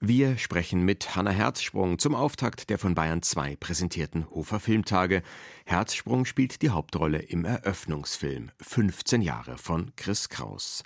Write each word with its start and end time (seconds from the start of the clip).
Wir 0.00 0.36
sprechen 0.36 0.82
mit 0.82 1.16
Hanna 1.16 1.30
Herzsprung 1.30 1.98
zum 1.98 2.14
Auftakt 2.14 2.68
der 2.68 2.78
von 2.78 2.94
Bayern 2.94 3.22
2 3.22 3.56
präsentierten 3.56 4.28
Hofer 4.28 4.60
Filmtage. 4.60 5.22
Herzsprung 5.64 6.26
spielt 6.26 6.60
die 6.60 6.68
Hauptrolle 6.68 7.18
im 7.18 7.46
Eröffnungsfilm 7.46 8.50
15 8.60 9.22
Jahre 9.22 9.56
von 9.56 9.92
Chris 9.96 10.28
Kraus. 10.28 10.82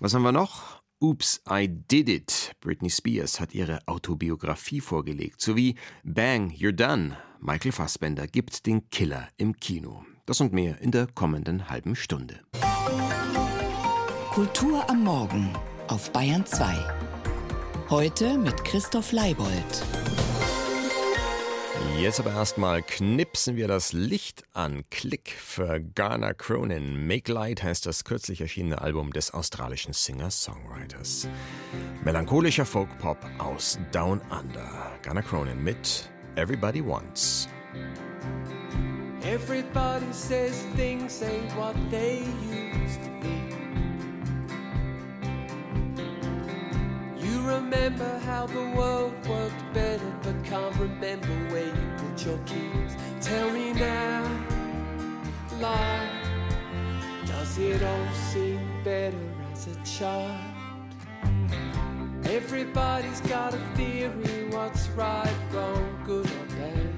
Was 0.00 0.14
haben 0.14 0.22
wir 0.22 0.32
noch? 0.32 0.82
Oops, 0.98 1.40
I 1.48 1.68
Did 1.68 2.08
It. 2.08 2.56
Britney 2.60 2.90
Spears 2.90 3.38
hat 3.38 3.54
ihre 3.54 3.78
Autobiografie 3.86 4.80
vorgelegt, 4.80 5.40
sowie 5.40 5.76
Bang, 6.02 6.50
You're 6.50 6.72
Done. 6.72 7.16
Michael 7.40 7.72
Fassbender 7.72 8.26
gibt 8.26 8.66
den 8.66 8.90
Killer 8.90 9.28
im 9.36 9.56
Kino. 9.56 10.04
Das 10.26 10.40
und 10.40 10.52
mehr 10.52 10.80
in 10.80 10.90
der 10.90 11.06
kommenden 11.06 11.68
halben 11.68 11.94
Stunde. 11.94 12.40
Kultur 14.30 14.88
am 14.90 15.04
Morgen 15.04 15.50
auf 15.86 16.12
Bayern 16.12 16.44
2. 16.44 17.11
Heute 17.92 18.38
mit 18.38 18.64
Christoph 18.64 19.12
Leibold. 19.12 19.50
Jetzt 22.00 22.20
aber 22.20 22.30
erstmal 22.30 22.80
knipsen 22.82 23.56
wir 23.56 23.68
das 23.68 23.92
Licht 23.92 24.44
an. 24.54 24.84
Klick 24.88 25.30
für 25.38 25.78
Garner 25.78 26.32
Cronin. 26.32 27.06
Make 27.06 27.30
Light 27.30 27.62
heißt 27.62 27.84
das 27.84 28.04
kürzlich 28.04 28.40
erschienene 28.40 28.80
Album 28.80 29.12
des 29.12 29.34
australischen 29.34 29.92
Singer-Songwriters. 29.92 31.28
Melancholischer 32.02 32.64
Folk-Pop 32.64 33.18
aus 33.36 33.78
Down 33.92 34.22
Under. 34.30 34.70
Garner 35.02 35.22
Cronin 35.22 35.62
mit 35.62 36.08
Everybody 36.36 36.82
Wants. 36.82 37.46
Everybody 39.22 40.10
says 40.12 40.64
things 40.76 41.22
ain't 41.22 41.54
what 41.58 41.74
they 41.90 42.22
used 42.50 42.81
remember 47.72 48.18
how 48.26 48.46
the 48.46 48.70
world 48.76 49.14
worked 49.26 49.72
better, 49.72 50.12
but 50.22 50.44
can't 50.44 50.76
remember 50.76 51.34
where 51.50 51.64
you 51.64 51.88
put 51.96 52.26
your 52.26 52.38
keys. 52.44 52.94
Tell 53.22 53.50
me 53.50 53.72
now, 53.72 54.30
life, 55.58 56.10
does 57.24 57.56
it 57.56 57.82
all 57.82 58.12
seem 58.12 58.60
better 58.84 59.16
as 59.52 59.68
a 59.68 59.76
child? 59.86 60.38
Everybody's 62.24 63.22
got 63.22 63.54
a 63.54 63.58
theory 63.74 64.48
what's 64.50 64.88
right, 64.90 65.34
wrong, 65.50 66.02
good 66.04 66.26
or 66.26 66.46
bad. 66.56 66.92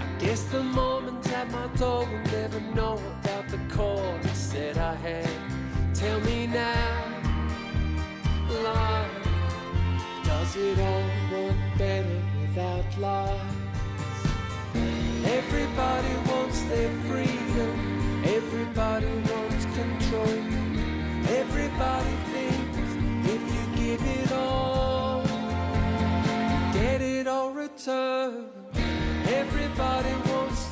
I 0.00 0.24
guess 0.24 0.44
the 0.44 0.62
moment 0.62 1.30
at 1.30 1.50
my 1.50 1.66
door 1.76 2.06
will 2.06 2.32
never 2.32 2.60
know 2.74 2.98
about 3.20 3.48
the 3.48 3.60
call 3.68 4.14
I 4.24 4.32
said 4.32 4.78
I 4.78 4.94
had. 4.94 5.30
Tell 5.94 6.20
me 6.20 6.46
now 6.46 7.11
life? 8.60 9.28
Does 10.24 10.56
it 10.56 10.78
all 10.78 11.08
work 11.32 11.56
better 11.78 12.22
without 12.40 12.98
lies? 12.98 13.40
Everybody 15.24 16.14
wants 16.30 16.62
their 16.62 16.90
freedom, 17.08 18.22
everybody 18.24 19.06
wants 19.06 19.64
control. 19.76 20.38
Everybody 21.28 22.14
thinks 22.32 22.78
if 23.34 23.42
you 23.54 23.76
give 23.76 24.02
it 24.20 24.32
all, 24.32 25.22
you 25.22 26.72
get 26.80 27.00
it 27.00 27.26
all 27.26 27.50
returned. 27.50 28.48
Everybody 29.26 30.14
wants 30.30 30.71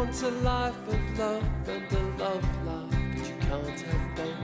Wants 0.00 0.22
a 0.22 0.30
life 0.30 0.88
of 0.88 1.18
love 1.18 1.44
and 1.68 1.92
a 1.92 1.94
love 2.24 2.48
life, 2.64 2.98
but 3.14 3.28
you 3.28 3.34
can't 3.40 3.80
have 3.80 4.16
both. 4.16 4.34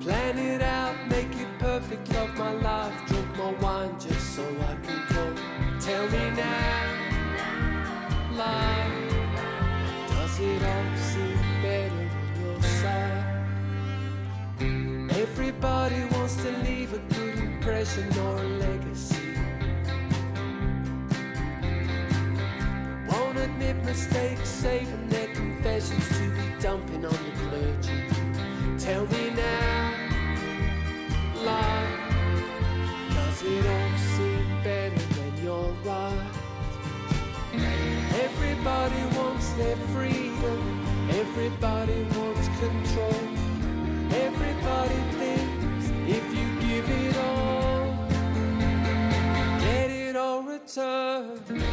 Plan 0.00 0.38
it 0.38 0.62
out, 0.62 0.94
make 1.08 1.34
it 1.34 1.48
perfect, 1.58 2.12
love 2.14 2.32
my 2.38 2.52
life, 2.52 2.94
drink 3.08 3.36
my 3.36 3.52
wine 3.54 3.98
just 3.98 4.36
so 4.36 4.44
I 4.44 4.76
can 4.86 5.04
go. 5.12 5.34
Tell 5.80 6.08
me 6.10 6.30
now, 6.30 6.94
life 8.36 8.92
does 10.10 10.38
it 10.38 10.62
all 10.62 10.96
seem 10.96 11.38
better 11.60 12.08
on 12.20 12.40
your 12.40 12.62
side? 12.62 13.26
Everybody 15.10 16.04
wants 16.12 16.36
to 16.36 16.50
leave 16.58 16.92
a 16.92 16.98
good 17.14 17.36
impression 17.36 18.16
or 18.16 18.36
a 18.36 18.44
legacy. 18.44 19.37
Admit 23.60 23.84
mistakes, 23.84 24.48
saving 24.48 25.08
their 25.08 25.34
confessions 25.34 26.08
to 26.16 26.30
be 26.30 26.60
dumping 26.60 27.04
on 27.04 27.10
the 27.10 27.32
clergy. 27.42 28.04
Tell 28.78 29.04
me 29.06 29.30
now, 29.30 29.94
life, 31.42 31.98
does 33.14 33.42
it 33.42 33.66
all 33.66 33.98
seem 34.14 34.62
better 34.62 35.02
when 35.18 35.44
you're 35.44 35.72
right? 35.82 36.30
Everybody 38.22 39.02
wants 39.16 39.50
their 39.54 39.76
freedom. 39.92 41.10
Everybody 41.10 42.04
wants 42.16 42.46
control. 42.60 43.22
Everybody 44.12 45.00
thinks 45.18 45.90
if 46.06 46.24
you 46.32 46.60
give 46.60 46.88
it 46.88 47.16
all, 47.16 48.06
get 49.58 49.90
it 49.90 50.14
all 50.14 50.42
returned. 50.44 51.67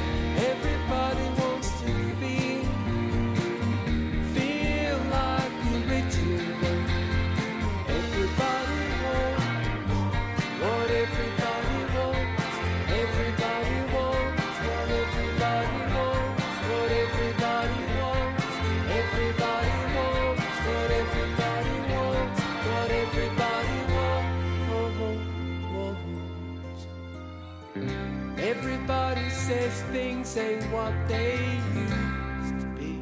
Says 29.46 29.84
things 29.92 30.36
ain't 30.38 30.64
what 30.74 30.92
they 31.08 31.38
used 31.76 32.60
to 32.62 32.66
be. 32.80 33.00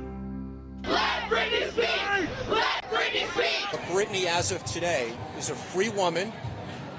Let 0.83 1.29
Britney 1.29 1.71
speak! 1.71 2.27
Let 2.49 2.83
Britney 2.91 3.25
speak! 3.31 3.71
But 3.71 3.79
Britney, 3.83 4.25
as 4.25 4.51
of 4.51 4.61
today, 4.65 5.13
is 5.39 5.51
a 5.51 5.55
free 5.55 5.87
woman 5.87 6.33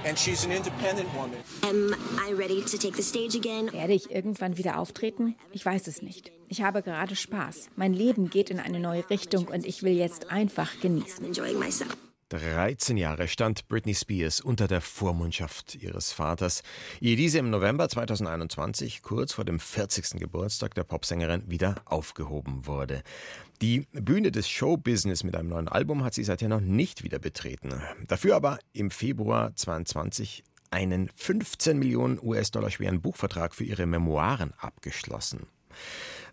and 0.07 0.19
she's 0.19 0.47
an 0.47 0.53
independent 0.53 1.15
woman. 1.15 1.39
Am 1.63 1.95
I 2.19 2.33
ready 2.33 2.63
to 2.63 2.79
take 2.79 2.97
the 2.97 3.03
stage 3.03 3.35
again? 3.35 3.71
Werde 3.71 3.93
ich 3.93 4.11
irgendwann 4.11 4.57
wieder 4.57 4.79
auftreten? 4.79 5.35
Ich 5.53 5.65
weiß 5.65 5.89
es 5.89 6.01
nicht. 6.01 6.33
Ich 6.49 6.63
habe 6.63 6.83
gerade 6.83 7.15
Spaß. 7.15 7.69
Mein 7.77 7.93
Leben 7.93 8.31
geht 8.31 8.49
in 8.49 8.61
eine 8.61 8.81
neue 8.81 9.09
Richtung 9.11 9.49
und 9.49 9.67
ich 9.67 9.83
will 9.83 9.93
jetzt 9.93 10.31
einfach 10.31 10.81
genießen. 10.81 11.23
I'm 12.33 12.37
enjoying 12.37 12.55
myself. 12.57 12.75
13 12.75 12.97
Jahre 12.97 13.29
stand 13.29 13.69
Britney 13.69 13.95
Spears 13.95 14.41
unter 14.41 14.67
der 14.67 14.81
Vormundschaft 14.81 15.77
ihres 15.77 16.13
Vaters, 16.13 16.63
ehe 17.01 17.17
diese 17.17 17.39
im 17.39 17.51
November 17.51 17.89
2021, 17.89 19.03
kurz 19.03 19.33
vor 19.33 19.45
dem 19.45 19.61
40. 19.61 20.21
Geburtstag 20.21 20.75
der 20.75 20.85
Popsängerin, 20.85 21.45
wieder 21.49 21.77
aufgehoben 21.85 22.67
wurde. 22.67 23.03
Die 23.63 23.87
Bühne 23.93 24.31
des 24.31 24.49
Showbusiness 24.49 25.25
mit 25.25 25.37
einem 25.37 25.49
neuen 25.49 25.69
Album 25.69 26.05
hat 26.05 26.15
sie 26.15 26.25
seither 26.25 26.49
noch 26.49 26.61
nicht 26.61 27.05
wieder 27.05 27.19
betreten. 27.19 27.81
Dafür 28.09 28.37
aber 28.37 28.59
im 28.73 28.91
Februar 28.91 29.55
22 29.55 30.43
einen 30.71 31.09
15 31.15 31.79
Millionen 31.79 32.19
US-Dollar 32.21 32.71
schweren 32.71 33.01
Buchvertrag 33.01 33.55
für 33.55 33.65
ihre 33.65 33.87
Memoiren 33.87 34.53
abgeschlossen. 34.59 35.47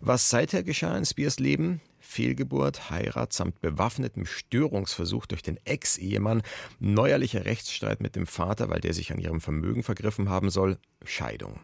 Was 0.04 0.28
seither 0.30 0.64
geschah 0.64 0.96
in 0.98 1.04
Spears 1.04 1.38
Leben? 1.38 1.80
Fehlgeburt, 2.00 2.90
Heirat 2.90 3.32
samt 3.32 3.60
bewaffnetem 3.60 4.26
Störungsversuch 4.26 5.26
durch 5.26 5.42
den 5.42 5.64
Ex-Ehemann, 5.64 6.42
neuerlicher 6.80 7.44
Rechtsstreit 7.44 8.00
mit 8.00 8.16
dem 8.16 8.26
Vater, 8.26 8.68
weil 8.68 8.80
der 8.80 8.94
sich 8.94 9.12
an 9.12 9.20
ihrem 9.20 9.40
Vermögen 9.40 9.84
vergriffen 9.84 10.28
haben 10.28 10.50
soll, 10.50 10.78
Scheidung. 11.04 11.60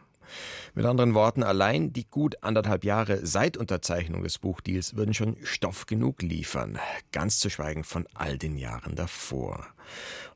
Mit 0.76 0.87
anderen 0.87 1.14
Worten, 1.14 1.43
allein 1.43 1.93
die 1.93 2.08
gut 2.08 2.40
anderthalb 2.44 2.85
Jahre 2.85 3.26
seit 3.26 3.56
Unterzeichnung 3.56 4.23
des 4.23 4.38
Buchdeals 4.38 4.94
würden 4.94 5.14
schon 5.14 5.37
Stoff 5.43 5.87
genug 5.87 6.23
liefern, 6.23 6.79
ganz 7.11 7.40
zu 7.40 7.50
schweigen 7.50 7.82
von 7.82 8.06
all 8.14 8.38
den 8.38 8.56
Jahren 8.56 8.94
davor. 8.94 9.67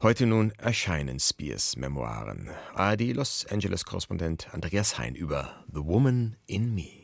Heute 0.03 0.27
nun 0.27 0.51
erscheinen 0.59 1.21
Spears 1.21 1.77
Memoiren. 1.77 2.51
ARD 2.75 3.13
Los 3.13 3.47
Angeles 3.49 3.85
Korrespondent 3.85 4.53
Andreas 4.53 4.99
Hein 4.99 5.15
über 5.15 5.65
The 5.73 5.85
Woman 5.85 6.35
in 6.47 6.75
Me. 6.75 7.02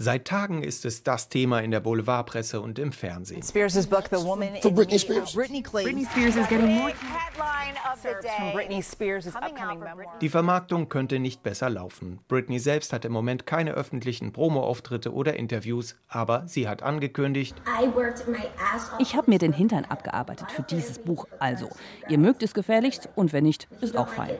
Seit 0.00 0.26
Tagen 0.26 0.62
ist 0.62 0.84
es 0.84 1.02
das 1.02 1.28
Thema 1.28 1.58
in 1.58 1.72
der 1.72 1.80
Boulevardpresse 1.80 2.60
und 2.60 2.78
im 2.78 2.92
Fernsehen. 2.92 3.42
Spears' 3.42 3.84
book, 3.84 4.04
The 4.08 4.24
Woman 4.24 4.50
For 4.62 4.70
Britney 4.70 4.96
Spears. 4.96 5.32
Britney, 5.32 5.60
Britney 5.60 6.06
Spears 6.06 6.36
is 6.36 6.48
getting 6.48 6.68
more 6.68 6.92
headline 6.92 7.74
of 7.92 8.00
the 8.00 8.10
day. 8.22 8.52
Britney 8.54 8.80
Spears' 8.80 9.26
upcoming 9.26 9.80
memoir. 9.80 10.16
Die 10.20 10.28
Vermarktung 10.28 10.88
könnte 10.88 11.18
nicht 11.18 11.42
besser 11.42 11.68
laufen. 11.68 12.20
Britney 12.28 12.60
selbst 12.60 12.92
hat 12.92 13.04
im 13.06 13.10
Moment 13.10 13.44
keine 13.44 13.72
öffentlichen 13.72 14.32
Promo-Auftritte 14.32 15.12
oder 15.12 15.34
Interviews, 15.34 15.96
aber 16.06 16.46
sie 16.46 16.68
hat 16.68 16.84
angekündigt, 16.84 17.56
ich 19.00 19.16
habe 19.16 19.28
mir 19.28 19.40
den 19.40 19.52
Hintern 19.52 19.84
abgearbeitet 19.84 20.52
für 20.52 20.62
dieses 20.62 21.00
Buch. 21.00 21.26
Also, 21.40 21.70
ihr 22.08 22.18
mögt 22.18 22.44
es 22.44 22.54
gefährlichst 22.54 23.08
und 23.16 23.32
wenn 23.32 23.42
nicht, 23.42 23.66
ist 23.80 23.96
auch 23.96 24.06
fein. 24.06 24.36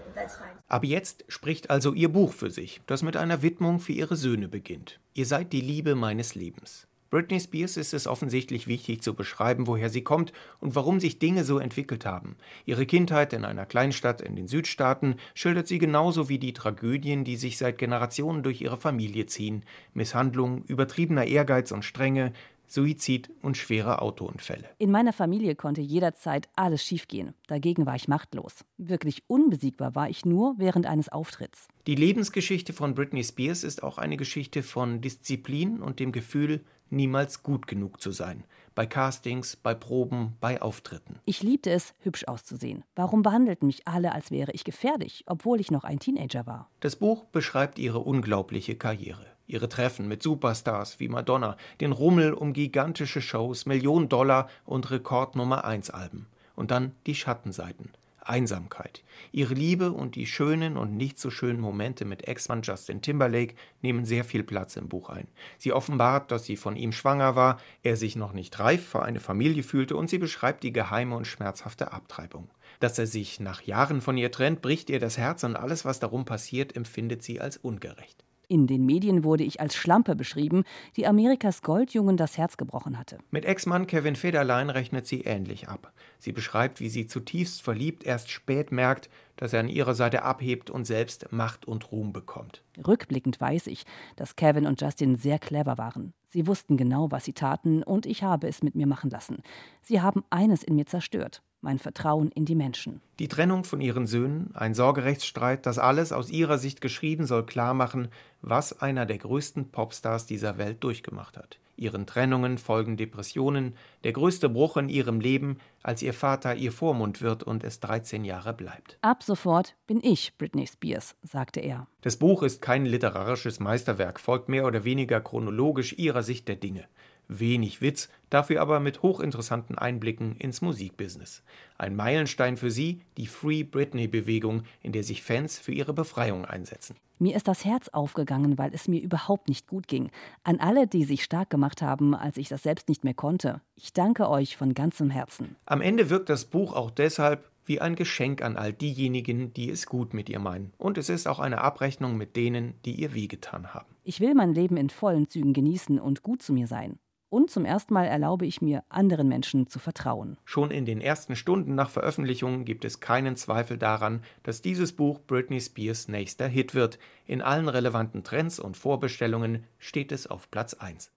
Ab 0.69 0.85
jetzt 0.85 1.25
spricht 1.29 1.71
also 1.71 1.95
ihr 1.95 2.11
Buch 2.11 2.35
für 2.35 2.51
sich, 2.51 2.83
das 2.87 3.03
mit 3.03 3.17
einer 3.17 3.41
Widmung 3.41 3.81
für 3.81 3.93
ihre 3.93 4.17
Söhne 4.17 4.49
beginnt. 4.49 5.01
Ihr 5.15 5.25
seid 5.25 5.55
die 5.55 5.63
Liebe 5.63 5.95
meines 5.95 6.35
Lebens. 6.35 6.87
Britney 7.09 7.41
Spears 7.41 7.79
ist 7.79 7.95
es 7.95 8.07
offensichtlich 8.07 8.67
wichtig 8.67 9.01
zu 9.01 9.15
beschreiben, 9.15 9.67
woher 9.67 9.89
sie 9.89 10.03
kommt 10.03 10.35
und 10.61 10.75
warum 10.75 11.01
sich 11.01 11.19
Dinge 11.19 11.45
so 11.45 11.59
entwickelt 11.59 12.05
haben. 12.05 12.37
Ihre 12.67 12.85
Kindheit 12.85 13.33
in 13.33 13.47
einer 13.47 13.65
Kleinstadt 13.65 14.21
in 14.21 14.37
den 14.37 14.47
Südstaaten 14.47 15.17
schildert 15.33 15.69
sie 15.69 15.79
genauso 15.79 16.29
wie 16.29 16.39
die 16.39 16.53
Tragödien, 16.53 17.25
die 17.25 17.37
sich 17.37 17.57
seit 17.57 17.79
Generationen 17.79 18.43
durch 18.43 18.61
ihre 18.61 18.77
Familie 18.77 19.25
ziehen. 19.25 19.65
Misshandlung, 19.95 20.65
übertriebener 20.67 21.25
Ehrgeiz 21.25 21.73
und 21.73 21.83
Strenge, 21.83 22.35
Suizid 22.69 23.31
und 23.43 23.57
schwere 23.57 24.03
Autounfälle. 24.03 24.69
In 24.79 24.91
meiner 24.91 25.13
Familie 25.13 25.55
konnte 25.55 25.81
jederzeit 25.81 26.49
alles 26.55 26.85
schiefgehen. 26.85 27.35
Dagegen 27.47 27.87
war 27.87 27.97
ich 27.97 28.09
machtlos. 28.09 28.65
Wirklich 28.77 29.23
unbesiegbar 29.27 29.95
war 29.95 30.09
ich 30.09 30.25
nur 30.25 30.55
während 30.59 30.87
eines 30.87 31.09
Auftritts. 31.09 31.69
Die 31.87 31.95
Lebensgeschichte 31.95 32.73
von 32.73 32.95
Britney 32.95 33.25
Spears 33.25 33.65
ist 33.65 33.83
auch 33.83 33.99
eine 33.99 34.17
Geschichte 34.17 34.63
von 34.63 35.01
Disziplin 35.01 35.81
und 35.81 36.01
dem 36.01 36.13
Gefühl, 36.13 36.61
niemals 36.91 37.43
gut 37.43 37.67
genug 37.67 38.01
zu 38.01 38.11
sein. 38.11 38.45
Bei 38.75 38.87
Castings, 38.87 39.57
bei 39.57 39.75
Proben, 39.75 40.37
bei 40.41 40.63
Auftritten. 40.63 41.19
Ich 41.25 41.43
liebte 41.43 41.71
es, 41.71 41.95
hübsch 42.01 42.25
auszusehen. 42.25 42.85
Warum 42.95 43.23
behandelten 43.23 43.67
mich 43.67 43.89
alle, 43.89 44.13
als 44.13 44.31
wäre 44.31 44.53
ich 44.53 44.65
gefährlich, 44.65 45.25
obwohl 45.27 45.61
ich 45.61 45.71
noch 45.71 45.85
ein 45.85 45.99
Teenager 45.99 46.47
war? 46.47 46.71
Das 46.81 46.97
Buch 46.97 47.25
beschreibt 47.25 47.79
ihre 47.79 48.01
unglaubliche 48.01 48.77
Karriere. 48.77 49.27
Ihre 49.49 49.69
Treffen 49.69 50.07
mit 50.07 50.23
Superstars 50.23 51.01
wie 51.01 51.09
Madonna, 51.09 51.57
den 51.81 51.93
Rummel 51.93 52.35
um 52.35 52.53
gigantische 52.53 53.23
Shows, 53.23 53.65
Millionen 53.65 54.09
Dollar 54.09 54.49
und 54.67 54.91
Rekordnummer 54.91 55.65
1 55.65 55.91
Alben. 55.91 56.27
Und 56.55 56.71
dann 56.71 56.93
die 57.07 57.15
Schattenseiten. 57.15 57.91
Einsamkeit. 58.29 59.03
Ihre 59.33 59.55
Liebe 59.55 59.93
und 59.93 60.15
die 60.15 60.27
schönen 60.27 60.77
und 60.77 60.95
nicht 60.95 61.19
so 61.19 61.31
schönen 61.31 61.61
Momente 61.61 62.05
mit 62.05 62.29
Ex-Mann 62.29 62.61
Justin 62.61 63.01
Timberlake 63.01 63.55
nehmen 63.81 64.05
sehr 64.05 64.23
viel 64.23 64.43
Platz 64.43 64.77
im 64.77 64.89
Buch 64.89 65.09
ein. 65.09 65.29
Sie 65.57 65.73
offenbart, 65.73 66.31
dass 66.31 66.45
sie 66.45 66.57
von 66.57 66.77
ihm 66.77 66.93
schwanger 66.93 67.37
war, 67.37 67.59
er 67.83 67.97
sich 67.97 68.17
noch 68.17 68.35
nicht 68.35 68.59
reif 68.61 68.87
für 68.87 69.03
eine 69.03 69.21
Familie 69.21 69.63
fühlte 69.63 69.97
und 69.97 70.11
sie 70.11 70.19
beschreibt 70.19 70.63
die 70.63 70.73
geheime 70.73 71.17
und 71.17 71.27
schmerzhafte 71.27 71.93
Abtreibung. 71.93 72.51
Dass 72.81 72.99
er 72.99 73.07
sich 73.07 73.41
nach 73.41 73.63
Jahren 73.63 74.03
von 74.03 74.19
ihr 74.19 74.31
trennt, 74.31 74.61
bricht 74.61 74.91
ihr 74.91 75.01
das 75.01 75.17
Herz 75.17 75.43
und 75.45 75.57
alles, 75.57 75.87
was 75.87 75.99
darum 75.99 76.27
passiert, 76.27 76.77
empfindet 76.77 77.23
sie 77.23 77.41
als 77.41 77.57
ungerecht. 77.57 78.28
In 78.51 78.67
den 78.67 78.87
Medien 78.87 79.25
wurde 79.25 79.45
ich 79.45 79.61
als 79.61 79.77
Schlampe 79.77 80.17
beschrieben, 80.17 80.65
die 80.97 81.07
Amerikas 81.07 81.61
Goldjungen 81.61 82.17
das 82.17 82.39
Herz 82.39 82.57
gebrochen 82.57 82.99
hatte. 82.99 83.19
Mit 83.31 83.45
Ex-Mann 83.45 83.87
Kevin 83.87 84.17
Federlein 84.17 84.71
rechnet 84.71 85.07
sie 85.07 85.21
ähnlich 85.21 85.69
ab. 85.69 85.93
Sie 86.19 86.33
beschreibt, 86.33 86.81
wie 86.81 86.89
sie 86.89 87.07
zutiefst 87.07 87.61
verliebt 87.61 88.05
erst 88.05 88.31
spät 88.31 88.73
merkt, 88.73 89.11
dass 89.37 89.53
er 89.53 89.61
an 89.61 89.69
ihrer 89.69 89.95
Seite 89.95 90.23
abhebt 90.23 90.71
und 90.71 90.87
selbst 90.87 91.31
Macht 91.31 91.67
und 91.67 91.93
Ruhm 91.93 92.15
bekommt. 92.15 92.63
Rückblickend 92.87 93.39
weiß 93.39 93.67
ich, 93.67 93.85
dass 94.17 94.35
Kevin 94.35 94.67
und 94.67 94.81
Justin 94.81 95.17
sehr 95.17 95.39
clever 95.39 95.77
waren. 95.77 96.15
Sie 96.29 96.47
wussten 96.47 96.77
genau, 96.77 97.11
was 97.11 97.25
sie 97.25 97.33
taten, 97.33 97.83
und 97.83 98.07
ich 98.07 98.23
habe 98.23 98.49
es 98.49 98.63
mit 98.63 98.75
mir 98.75 98.87
machen 98.87 99.11
lassen. 99.11 99.43
Sie 99.83 100.01
haben 100.01 100.25
eines 100.31 100.63
in 100.63 100.77
mir 100.77 100.87
zerstört 100.87 101.43
mein 101.61 101.79
Vertrauen 101.79 102.31
in 102.31 102.45
die 102.45 102.55
Menschen. 102.55 103.01
Die 103.19 103.29
Trennung 103.29 103.65
von 103.65 103.81
ihren 103.81 104.07
Söhnen, 104.07 104.51
ein 104.55 104.75
Sorgerechtsstreit, 104.75 105.67
das 105.67 105.79
alles 105.79 106.13
aus 106.13 106.31
ihrer 106.31 106.59
Sicht 106.59 106.81
geschrieben 106.81 107.27
soll 107.27 107.45
klarmachen, 107.45 108.09
was 108.43 108.81
einer 108.81 109.07
der 109.07 109.19
größten 109.19 109.71
Popstars 109.71 110.27
dieser 110.27 110.59
Welt 110.59 110.85
durchgemacht 110.85 111.37
hat. 111.37 111.59
Ihren 111.79 112.07
Trennungen 112.07 112.59
folgen 112.59 112.97
Depressionen, 112.97 113.77
der 114.03 114.13
größte 114.13 114.49
Bruch 114.49 114.77
in 114.77 114.89
ihrem 114.89 115.21
Leben, 115.21 115.59
als 115.83 116.03
ihr 116.03 116.13
Vater 116.13 116.57
ihr 116.57 116.73
Vormund 116.73 117.23
wird 117.23 117.45
und 117.45 117.63
es 117.63 117.79
13 117.79 118.25
Jahre 118.25 118.53
bleibt. 118.53 118.99
Ab 119.01 119.23
sofort 119.23 119.77
bin 119.87 120.01
ich 120.03 120.37
Britney 120.39 120.67
Spears, 120.67 121.15
sagte 121.23 121.61
er. 121.61 121.87
Das 122.01 122.17
Buch 122.17 122.43
ist 122.43 122.61
kein 122.63 122.85
literarisches 122.85 123.61
Meisterwerk, 123.61 124.19
folgt 124.19 124.49
mehr 124.49 124.67
oder 124.67 124.83
weniger 124.83 125.21
chronologisch 125.21 125.93
ihrer 125.97 126.25
Sicht 126.25 126.49
der 126.49 126.57
Dinge. 126.57 126.89
Wenig 127.29 127.81
Witz, 127.81 128.09
dafür 128.31 128.61
aber 128.61 128.81
mit 128.81 129.03
hochinteressanten 129.03 129.79
Einblicken 129.79 130.37
ins 130.37 130.63
Musikbusiness. 130.63 131.43
Ein 131.77 131.95
Meilenstein 131.95 132.57
für 132.57 132.71
sie, 132.71 133.01
die 133.17 133.27
Free 133.27 133.63
Britney-Bewegung, 133.63 134.63
in 134.83 134.93
der 134.93 135.05
sich 135.05 135.23
Fans 135.23 135.59
für 135.59 135.73
ihre 135.73 135.93
Befreiung 135.93 136.45
einsetzen. 136.45 136.97
Mir 137.19 137.37
ist 137.37 137.49
das 137.49 137.65
Herz 137.65 137.89
aufgegangen, 137.89 138.59
weil 138.59 138.73
es 138.73 138.87
mir 138.87 139.03
überhaupt 139.03 139.49
nicht 139.49 139.67
gut 139.67 139.89
ging. 139.89 140.11
An 140.45 140.61
alle, 140.61 140.87
die 140.87 141.05
sich 141.05 141.25
stark 141.25 141.51
gemacht 141.51 141.83
haben, 141.83 142.15
als 142.15 142.37
ich 142.37 142.49
das 142.49 142.63
selbst 142.63 142.89
nicht 142.89 143.05
mehr 143.05 143.15
konnte. 143.15 143.61
Ich 143.75 143.93
danke 143.93 144.29
euch 144.29 144.57
von 144.57 144.73
ganzem 144.73 145.11
Herzen. 145.11 145.57
Am 145.67 145.81
Ende 145.81 146.11
wirkt 146.11 146.29
das 146.29 146.45
Buch 146.45 146.75
auch 146.75 146.91
deshalb 146.91 147.51
wie 147.65 147.81
ein 147.81 147.97
Geschenk 147.97 148.41
an 148.43 148.57
all 148.57 148.73
diejenigen, 148.73 149.53
die 149.53 149.69
es 149.69 149.87
gut 149.87 150.15
mit 150.15 150.29
ihr 150.31 150.39
meinen. 150.39 150.73
Und 150.79 150.97
es 150.97 151.09
ist 151.09 151.27
auch 151.27 151.39
eine 151.39 151.61
Abrechnung 151.61 152.17
mit 152.17 152.35
denen, 152.35 152.75
die 152.85 152.93
ihr 152.93 153.15
wehgetan 153.15 153.75
haben. 153.75 153.95
Ich 154.05 154.21
will 154.21 154.35
mein 154.35 154.55
Leben 154.55 154.77
in 154.77 154.89
vollen 154.89 155.29
Zügen 155.29 155.53
genießen 155.53 155.99
und 155.99 156.23
gut 156.23 156.41
zu 156.41 156.53
mir 156.53 156.67
sein. 156.67 156.99
Und 157.31 157.51
zum 157.51 157.65
ersten 157.65 157.93
Mal 157.93 158.07
erlaube 158.07 158.47
ich 158.47 158.63
mir, 158.63 158.85
anderen 158.89 159.29
Menschen 159.29 159.67
zu 159.67 159.79
vertrauen. 159.79 160.39
Schon 160.45 160.71
in 160.71 160.87
den 160.87 161.01
ersten 161.01 161.37
Stunden 161.37 161.75
nach 161.75 161.91
Veröffentlichung 161.91 162.65
gibt 162.65 162.85
es 162.85 163.01
keinen 163.01 163.37
Zweifel 163.37 163.77
daran, 163.77 164.23
dass 164.45 164.63
dieses 164.63 164.95
Buch 164.95 165.21
Britney 165.27 165.61
Spears 165.61 166.09
nächster 166.09 166.49
Hit 166.49 166.75
wird. 166.75 166.99
In 167.27 167.43
allen 167.43 167.69
relevanten 167.69 168.25
Trends 168.25 168.59
und 168.59 168.77
Vorbestellungen 168.77 169.65
steht 169.79 170.13
es 170.13 170.27
auf 170.27 170.51
Platz 170.51 170.75
1. 170.75 171.11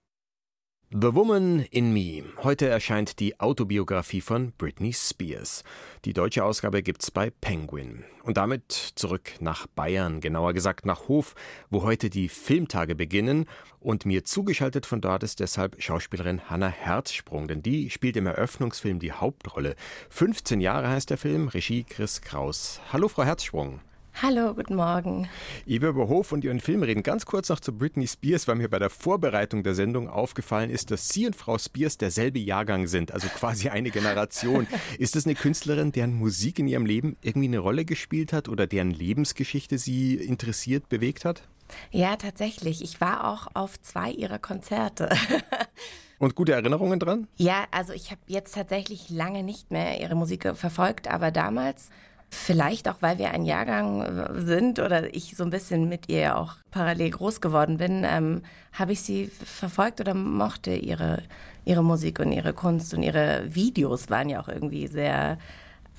The 0.94 1.14
Woman 1.14 1.60
in 1.70 1.94
Me. 1.94 2.22
Heute 2.42 2.68
erscheint 2.68 3.18
die 3.18 3.40
Autobiografie 3.40 4.20
von 4.20 4.52
Britney 4.58 4.92
Spears. 4.92 5.64
Die 6.04 6.12
deutsche 6.12 6.44
Ausgabe 6.44 6.82
gibt's 6.82 7.10
bei 7.10 7.30
Penguin. 7.30 8.04
Und 8.24 8.36
damit 8.36 8.70
zurück 8.94 9.32
nach 9.40 9.66
Bayern, 9.68 10.20
genauer 10.20 10.52
gesagt 10.52 10.84
nach 10.84 11.08
Hof, 11.08 11.34
wo 11.70 11.82
heute 11.82 12.10
die 12.10 12.28
Filmtage 12.28 12.94
beginnen. 12.94 13.46
Und 13.80 14.04
mir 14.04 14.24
zugeschaltet 14.24 14.84
von 14.84 15.00
dort 15.00 15.22
ist 15.22 15.40
deshalb 15.40 15.82
Schauspielerin 15.82 16.50
Hannah 16.50 16.68
Herzsprung, 16.68 17.48
denn 17.48 17.62
die 17.62 17.88
spielt 17.88 18.18
im 18.18 18.26
Eröffnungsfilm 18.26 18.98
die 18.98 19.12
Hauptrolle. 19.12 19.76
15 20.10 20.60
Jahre 20.60 20.90
heißt 20.90 21.08
der 21.08 21.16
Film, 21.16 21.48
Regie 21.48 21.84
Chris 21.84 22.20
Kraus. 22.20 22.82
Hallo, 22.92 23.08
Frau 23.08 23.24
Herzsprung. 23.24 23.80
Hallo, 24.20 24.54
guten 24.54 24.76
Morgen. 24.76 25.28
Ich 25.66 25.80
will 25.80 25.88
über 25.88 26.06
Hof 26.06 26.32
und 26.32 26.44
Ihren 26.44 26.60
Film 26.60 26.82
reden. 26.82 27.02
Ganz 27.02 27.26
kurz 27.26 27.48
noch 27.48 27.58
zu 27.58 27.72
Britney 27.72 28.06
Spears, 28.06 28.46
weil 28.46 28.56
mir 28.56 28.68
bei 28.68 28.78
der 28.78 28.90
Vorbereitung 28.90 29.62
der 29.64 29.74
Sendung 29.74 30.08
aufgefallen 30.08 30.70
ist, 30.70 30.90
dass 30.90 31.08
Sie 31.08 31.26
und 31.26 31.34
Frau 31.34 31.58
Spears 31.58 31.98
derselbe 31.98 32.38
Jahrgang 32.38 32.86
sind, 32.86 33.10
also 33.10 33.26
quasi 33.28 33.70
eine 33.70 33.90
Generation. 33.90 34.66
ist 34.98 35.16
das 35.16 35.24
eine 35.24 35.34
Künstlerin, 35.34 35.90
deren 35.90 36.14
Musik 36.14 36.58
in 36.58 36.68
ihrem 36.68 36.86
Leben 36.86 37.16
irgendwie 37.22 37.48
eine 37.48 37.58
Rolle 37.58 37.84
gespielt 37.84 38.32
hat 38.32 38.48
oder 38.48 38.66
deren 38.66 38.90
Lebensgeschichte 38.90 39.78
Sie 39.78 40.14
interessiert, 40.14 40.88
bewegt 40.88 41.24
hat? 41.24 41.42
Ja, 41.90 42.16
tatsächlich. 42.16 42.82
Ich 42.82 43.00
war 43.00 43.32
auch 43.32 43.48
auf 43.54 43.80
zwei 43.80 44.10
ihrer 44.10 44.38
Konzerte. 44.38 45.08
Und 46.18 46.36
gute 46.36 46.52
Erinnerungen 46.52 47.00
dran? 47.00 47.26
Ja, 47.36 47.64
also 47.72 47.92
ich 47.92 48.12
habe 48.12 48.20
jetzt 48.28 48.54
tatsächlich 48.54 49.10
lange 49.10 49.42
nicht 49.42 49.72
mehr 49.72 50.00
ihre 50.00 50.14
Musik 50.14 50.54
verfolgt, 50.54 51.08
aber 51.08 51.32
damals 51.32 51.90
Vielleicht 52.34 52.88
auch, 52.88 52.96
weil 53.00 53.18
wir 53.18 53.30
ein 53.32 53.44
Jahrgang 53.44 54.00
äh, 54.00 54.40
sind 54.40 54.78
oder 54.78 55.14
ich 55.14 55.36
so 55.36 55.44
ein 55.44 55.50
bisschen 55.50 55.86
mit 55.90 56.08
ihr 56.08 56.38
auch 56.38 56.54
parallel 56.70 57.10
groß 57.10 57.42
geworden 57.42 57.76
bin, 57.76 58.06
ähm, 58.08 58.40
habe 58.72 58.92
ich 58.92 59.02
sie 59.02 59.26
verfolgt 59.26 60.00
oder 60.00 60.14
mochte 60.14 60.74
ihre, 60.74 61.22
ihre 61.66 61.84
Musik 61.84 62.20
und 62.20 62.32
ihre 62.32 62.54
Kunst 62.54 62.94
und 62.94 63.02
ihre 63.02 63.54
Videos 63.54 64.08
waren 64.08 64.30
ja 64.30 64.40
auch 64.40 64.48
irgendwie 64.48 64.86
sehr 64.86 65.36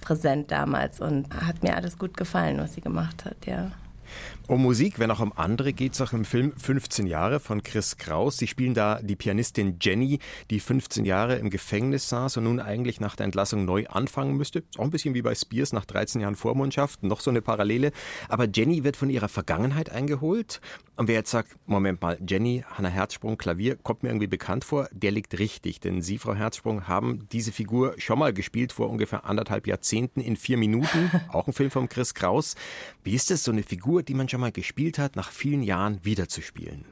präsent 0.02 0.50
damals 0.50 1.00
und 1.00 1.32
hat 1.46 1.62
mir 1.62 1.76
alles 1.76 2.00
gut 2.00 2.18
gefallen, 2.18 2.58
was 2.58 2.74
sie 2.74 2.82
gemacht 2.82 3.26
hat, 3.26 3.46
ja. 3.46 3.72
Um 4.46 4.62
Musik, 4.62 5.00
wenn 5.00 5.10
auch 5.10 5.22
um 5.22 5.32
andere, 5.38 5.72
geht 5.72 5.94
es 5.94 6.02
auch 6.02 6.12
im 6.12 6.26
Film 6.26 6.52
15 6.58 7.08
Jahre 7.08 7.40
von 7.40 7.64
Chris 7.64 7.96
Kraus. 7.96 8.36
Sie 8.36 8.48
spielen 8.48 8.74
da 8.74 9.00
die 9.02 9.16
Pianistin 9.16 9.78
Jenny, 9.80 10.20
die 10.50 10.60
15 10.60 11.06
Jahre 11.06 11.36
im 11.36 11.50
Gefängnis 11.50 12.10
saß 12.10 12.36
und 12.36 12.44
nun 12.44 12.60
eigentlich 12.60 13.00
nach 13.00 13.16
der 13.16 13.24
Entlassung 13.24 13.64
neu 13.64 13.88
anfangen 13.88 14.36
müsste. 14.36 14.60
Ist 14.60 14.78
auch 14.78 14.84
ein 14.84 14.90
bisschen 14.90 15.14
wie 15.14 15.22
bei 15.22 15.34
Spears 15.34 15.72
nach 15.72 15.86
13 15.86 16.20
Jahren 16.20 16.36
Vormundschaft, 16.36 17.04
noch 17.04 17.22
so 17.22 17.30
eine 17.30 17.42
Parallele. 17.42 17.94
Aber 18.28 18.46
Jenny 18.54 18.84
wird 18.84 18.98
von 18.98 19.10
ihrer 19.10 19.30
Vergangenheit 19.30 19.90
eingeholt. 19.90 20.60
Und 20.98 21.08
wer 21.08 21.16
jetzt 21.16 21.32
sagt, 21.32 21.56
Moment 21.66 22.02
mal, 22.02 22.20
Jenny, 22.28 22.66
Hannah 22.70 22.90
Herzsprung, 22.90 23.38
Klavier, 23.38 23.78
kommt 23.78 24.04
mir 24.04 24.10
irgendwie 24.10 24.28
bekannt 24.28 24.66
vor, 24.66 24.90
der 24.92 25.12
liegt 25.12 25.40
richtig. 25.40 25.80
Denn 25.80 26.02
Sie, 26.02 26.18
Frau 26.18 26.36
Herzsprung, 26.36 26.90
haben 26.90 27.30
diese 27.32 27.54
Figur 27.54 27.96
schon 27.98 28.20
mal 28.20 28.34
gespielt 28.34 28.74
vor 28.74 28.90
ungefähr 28.90 29.24
anderthalb 29.24 29.68
Jahrzehnten 29.68 30.20
in 30.20 30.36
vier 30.36 30.58
Minuten. 30.58 31.10
auch 31.30 31.48
ein 31.48 31.54
Film 31.54 31.72
von 31.72 31.88
Chris 31.88 32.14
Kraus. 32.14 32.56
Wie 33.06 33.16
ist 33.16 33.32
das, 33.32 33.46
so 33.46 33.52
eine 33.54 33.64
Figur, 33.64 34.04
die 34.04 34.14
man 34.14 34.28
schon 34.34 34.42
mal 34.42 34.52
gespielt 34.52 34.98
hat, 34.98 35.16
nach 35.16 35.30
vielen 35.30 35.62
Jahren 35.62 36.04
wiederzuspielen? 36.04 36.86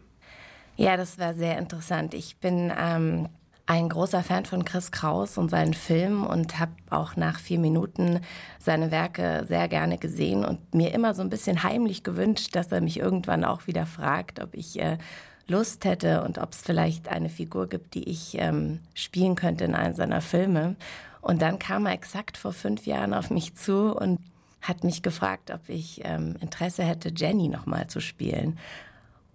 Ja, 0.77 0.95
das 0.95 1.17
war 1.17 1.33
sehr 1.33 1.57
interessant. 1.57 2.13
Ich 2.13 2.37
bin 2.37 2.71
ähm, 2.77 3.29
ein 3.65 3.89
großer 3.89 4.21
Fan 4.21 4.45
von 4.45 4.63
Chris 4.63 4.91
Kraus 4.91 5.39
und 5.39 5.49
seinen 5.49 5.73
Filmen 5.73 6.23
und 6.23 6.59
habe 6.59 6.73
auch 6.91 7.15
nach 7.15 7.39
vier 7.39 7.57
Minuten 7.57 8.19
seine 8.59 8.91
Werke 8.91 9.45
sehr 9.47 9.67
gerne 9.67 9.97
gesehen 9.97 10.45
und 10.45 10.75
mir 10.75 10.93
immer 10.93 11.15
so 11.15 11.23
ein 11.23 11.31
bisschen 11.31 11.63
heimlich 11.63 12.03
gewünscht, 12.03 12.55
dass 12.55 12.71
er 12.71 12.81
mich 12.81 12.99
irgendwann 12.99 13.43
auch 13.43 13.65
wieder 13.65 13.87
fragt, 13.87 14.39
ob 14.39 14.53
ich 14.53 14.79
äh, 14.79 14.99
Lust 15.47 15.83
hätte 15.83 16.23
und 16.23 16.37
ob 16.37 16.51
es 16.51 16.61
vielleicht 16.61 17.07
eine 17.07 17.29
Figur 17.29 17.67
gibt, 17.67 17.95
die 17.95 18.07
ich 18.07 18.37
ähm, 18.37 18.81
spielen 18.93 19.33
könnte 19.33 19.65
in 19.65 19.73
einem 19.73 19.95
seiner 19.95 20.21
Filme. 20.21 20.75
Und 21.21 21.41
dann 21.41 21.57
kam 21.57 21.87
er 21.87 21.93
exakt 21.93 22.37
vor 22.37 22.53
fünf 22.53 22.85
Jahren 22.85 23.15
auf 23.15 23.31
mich 23.31 23.55
zu 23.55 23.95
und 23.95 24.19
hat 24.61 24.83
mich 24.83 25.01
gefragt, 25.01 25.51
ob 25.51 25.67
ich 25.67 26.01
ähm, 26.03 26.35
Interesse 26.39 26.83
hätte, 26.83 27.11
Jenny 27.15 27.47
nochmal 27.47 27.87
zu 27.87 27.99
spielen. 27.99 28.59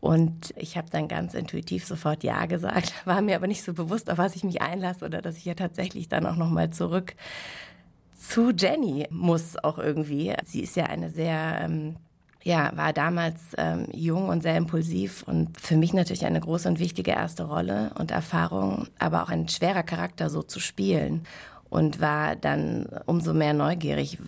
Und 0.01 0.55
ich 0.57 0.77
habe 0.77 0.89
dann 0.91 1.09
ganz 1.09 1.35
intuitiv 1.35 1.85
sofort 1.85 2.23
Ja 2.23 2.47
gesagt, 2.47 2.93
war 3.07 3.23
mir 3.23 3.37
aber 3.37 3.47
nicht 3.47 3.65
so 3.65 3.75
bewusst, 3.75 4.11
auf 4.11 4.19
was 4.19 4.37
ich 4.37 4.45
mich 4.45 4.63
einlasse 4.63 5.05
oder 5.05 5.23
dass 5.23 5.37
ich 5.37 5.45
ja 5.45 5.55
tatsächlich 5.55 6.09
dann 6.09 6.27
auch 6.27 6.37
nochmal 6.37 6.71
zurück 6.71 7.15
zu 8.19 8.51
Jenny 8.51 9.07
muss 9.11 9.57
auch 9.63 9.79
irgendwie. 9.79 10.35
Sie 10.45 10.61
ist 10.61 10.77
ja 10.77 10.87
eine 10.87 11.11
sehr 11.11 11.61
ähm, 11.61 11.97
ja, 12.47 12.71
war 12.77 12.93
damals 12.93 13.41
ähm, 13.59 13.89
jung 13.93 14.29
und 14.29 14.41
sehr 14.41 14.57
impulsiv 14.57 15.25
und 15.25 15.61
für 15.61 15.77
mich 15.77 15.93
natürlich 15.93 16.27
eine 16.27 16.39
große 16.39 16.69
und 16.69 16.79
wichtige 16.79 17.11
erste 17.11 17.43
Rolle 17.43 17.91
und 17.99 18.13
Erfahrung, 18.13 18.87
aber 19.01 19.25
auch 19.25 19.31
ein 19.31 19.49
schwerer 19.49 19.83
Charakter 19.83 20.31
so 20.31 20.45
zu 20.45 20.61
spielen 20.61 21.27
und 21.71 22.01
war 22.01 22.37
dann 22.37 22.87
umso 23.07 23.35
mehr 23.35 23.53
neugierig, 23.53 24.19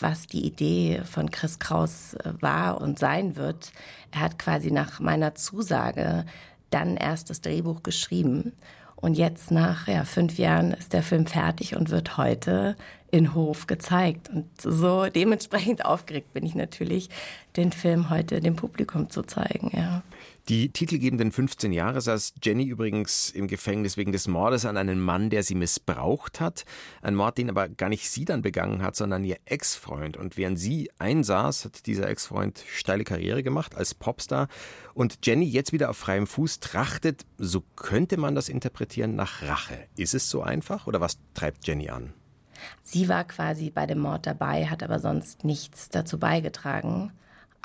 was 0.00 0.26
die 0.26 0.46
Idee 0.46 1.02
von 1.04 1.30
Chris 1.30 1.58
Kraus 1.58 2.14
äh, 2.14 2.32
war 2.40 2.80
und 2.80 2.98
sein 2.98 3.36
wird. 3.36 3.72
Er 4.12 4.20
hat 4.20 4.38
quasi 4.38 4.70
nach 4.70 5.00
meiner 5.00 5.34
Zusage 5.34 6.24
dann 6.70 6.96
erst 6.96 7.30
das 7.30 7.40
Drehbuch 7.40 7.82
geschrieben. 7.82 8.52
Und 8.96 9.14
jetzt 9.18 9.50
nach 9.50 9.86
ja, 9.86 10.04
fünf 10.04 10.38
Jahren 10.38 10.72
ist 10.72 10.92
der 10.92 11.02
Film 11.02 11.26
fertig 11.26 11.76
und 11.76 11.90
wird 11.90 12.16
heute 12.16 12.74
in 13.10 13.34
Hof 13.34 13.66
gezeigt. 13.66 14.30
Und 14.30 14.48
so 14.60 15.06
dementsprechend 15.06 15.84
aufgeregt 15.84 16.32
bin 16.32 16.44
ich 16.46 16.54
natürlich, 16.54 17.10
den 17.56 17.70
Film 17.70 18.10
heute 18.10 18.40
dem 18.40 18.56
Publikum 18.56 19.10
zu 19.10 19.22
zeigen. 19.22 19.70
Ja. 19.76 20.02
Die 20.50 20.70
titelgebenden 20.70 21.32
15 21.32 21.72
Jahre 21.72 22.02
saß 22.02 22.34
Jenny 22.42 22.64
übrigens 22.64 23.30
im 23.30 23.48
Gefängnis 23.48 23.96
wegen 23.96 24.12
des 24.12 24.28
Mordes 24.28 24.66
an 24.66 24.76
einen 24.76 25.00
Mann, 25.00 25.30
der 25.30 25.42
sie 25.42 25.54
missbraucht 25.54 26.38
hat. 26.38 26.66
Ein 27.00 27.14
Mord, 27.14 27.38
den 27.38 27.48
aber 27.48 27.70
gar 27.70 27.88
nicht 27.88 28.10
sie 28.10 28.26
dann 28.26 28.42
begangen 28.42 28.82
hat, 28.82 28.94
sondern 28.94 29.24
ihr 29.24 29.38
Ex-Freund. 29.46 30.18
Und 30.18 30.36
während 30.36 30.58
sie 30.58 30.90
einsaß, 30.98 31.64
hat 31.64 31.86
dieser 31.86 32.10
Ex-Freund 32.10 32.62
steile 32.68 33.04
Karriere 33.04 33.42
gemacht 33.42 33.74
als 33.74 33.94
Popstar. 33.94 34.48
Und 34.92 35.20
Jenny 35.24 35.46
jetzt 35.46 35.72
wieder 35.72 35.88
auf 35.88 35.96
freiem 35.96 36.26
Fuß 36.26 36.60
trachtet, 36.60 37.24
so 37.38 37.62
könnte 37.74 38.18
man 38.18 38.34
das 38.34 38.50
interpretieren, 38.50 39.16
nach 39.16 39.42
Rache. 39.42 39.78
Ist 39.96 40.12
es 40.12 40.28
so 40.28 40.42
einfach 40.42 40.86
oder 40.86 41.00
was 41.00 41.16
treibt 41.32 41.66
Jenny 41.66 41.88
an? 41.88 42.12
Sie 42.82 43.08
war 43.08 43.24
quasi 43.24 43.70
bei 43.70 43.86
dem 43.86 44.00
Mord 44.00 44.26
dabei, 44.26 44.66
hat 44.66 44.82
aber 44.82 44.98
sonst 44.98 45.42
nichts 45.42 45.88
dazu 45.88 46.18
beigetragen 46.18 47.12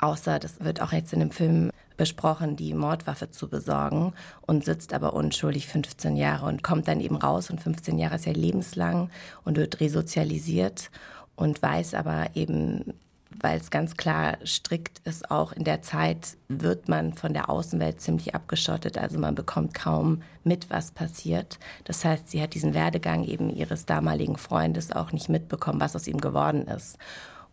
außer, 0.02 0.38
das 0.38 0.60
wird 0.60 0.80
auch 0.80 0.92
jetzt 0.92 1.12
in 1.12 1.20
dem 1.20 1.30
Film 1.30 1.70
besprochen, 2.00 2.56
die 2.56 2.72
Mordwaffe 2.72 3.30
zu 3.30 3.50
besorgen 3.50 4.14
und 4.40 4.64
sitzt 4.64 4.94
aber 4.94 5.12
unschuldig 5.12 5.66
15 5.66 6.16
Jahre 6.16 6.46
und 6.46 6.62
kommt 6.62 6.88
dann 6.88 6.98
eben 6.98 7.16
raus 7.16 7.50
und 7.50 7.60
15 7.60 7.98
Jahre 7.98 8.14
ist 8.14 8.24
ja 8.24 8.32
lebenslang 8.32 9.10
und 9.44 9.58
wird 9.58 9.80
resozialisiert 9.80 10.90
und 11.36 11.60
weiß 11.60 11.92
aber 11.92 12.30
eben, 12.32 12.94
weil 13.38 13.58
es 13.58 13.70
ganz 13.70 13.98
klar 13.98 14.38
strikt 14.46 15.06
ist, 15.06 15.30
auch 15.30 15.52
in 15.52 15.64
der 15.64 15.82
Zeit 15.82 16.38
wird 16.48 16.88
man 16.88 17.12
von 17.12 17.34
der 17.34 17.50
Außenwelt 17.50 18.00
ziemlich 18.00 18.34
abgeschottet, 18.34 18.96
also 18.96 19.18
man 19.18 19.34
bekommt 19.34 19.74
kaum 19.74 20.22
mit, 20.42 20.70
was 20.70 20.92
passiert. 20.92 21.58
Das 21.84 22.02
heißt, 22.02 22.30
sie 22.30 22.40
hat 22.40 22.54
diesen 22.54 22.72
Werdegang 22.72 23.24
eben 23.24 23.50
ihres 23.50 23.84
damaligen 23.84 24.38
Freundes 24.38 24.90
auch 24.90 25.12
nicht 25.12 25.28
mitbekommen, 25.28 25.82
was 25.82 25.94
aus 25.94 26.06
ihm 26.06 26.22
geworden 26.22 26.66
ist 26.66 26.96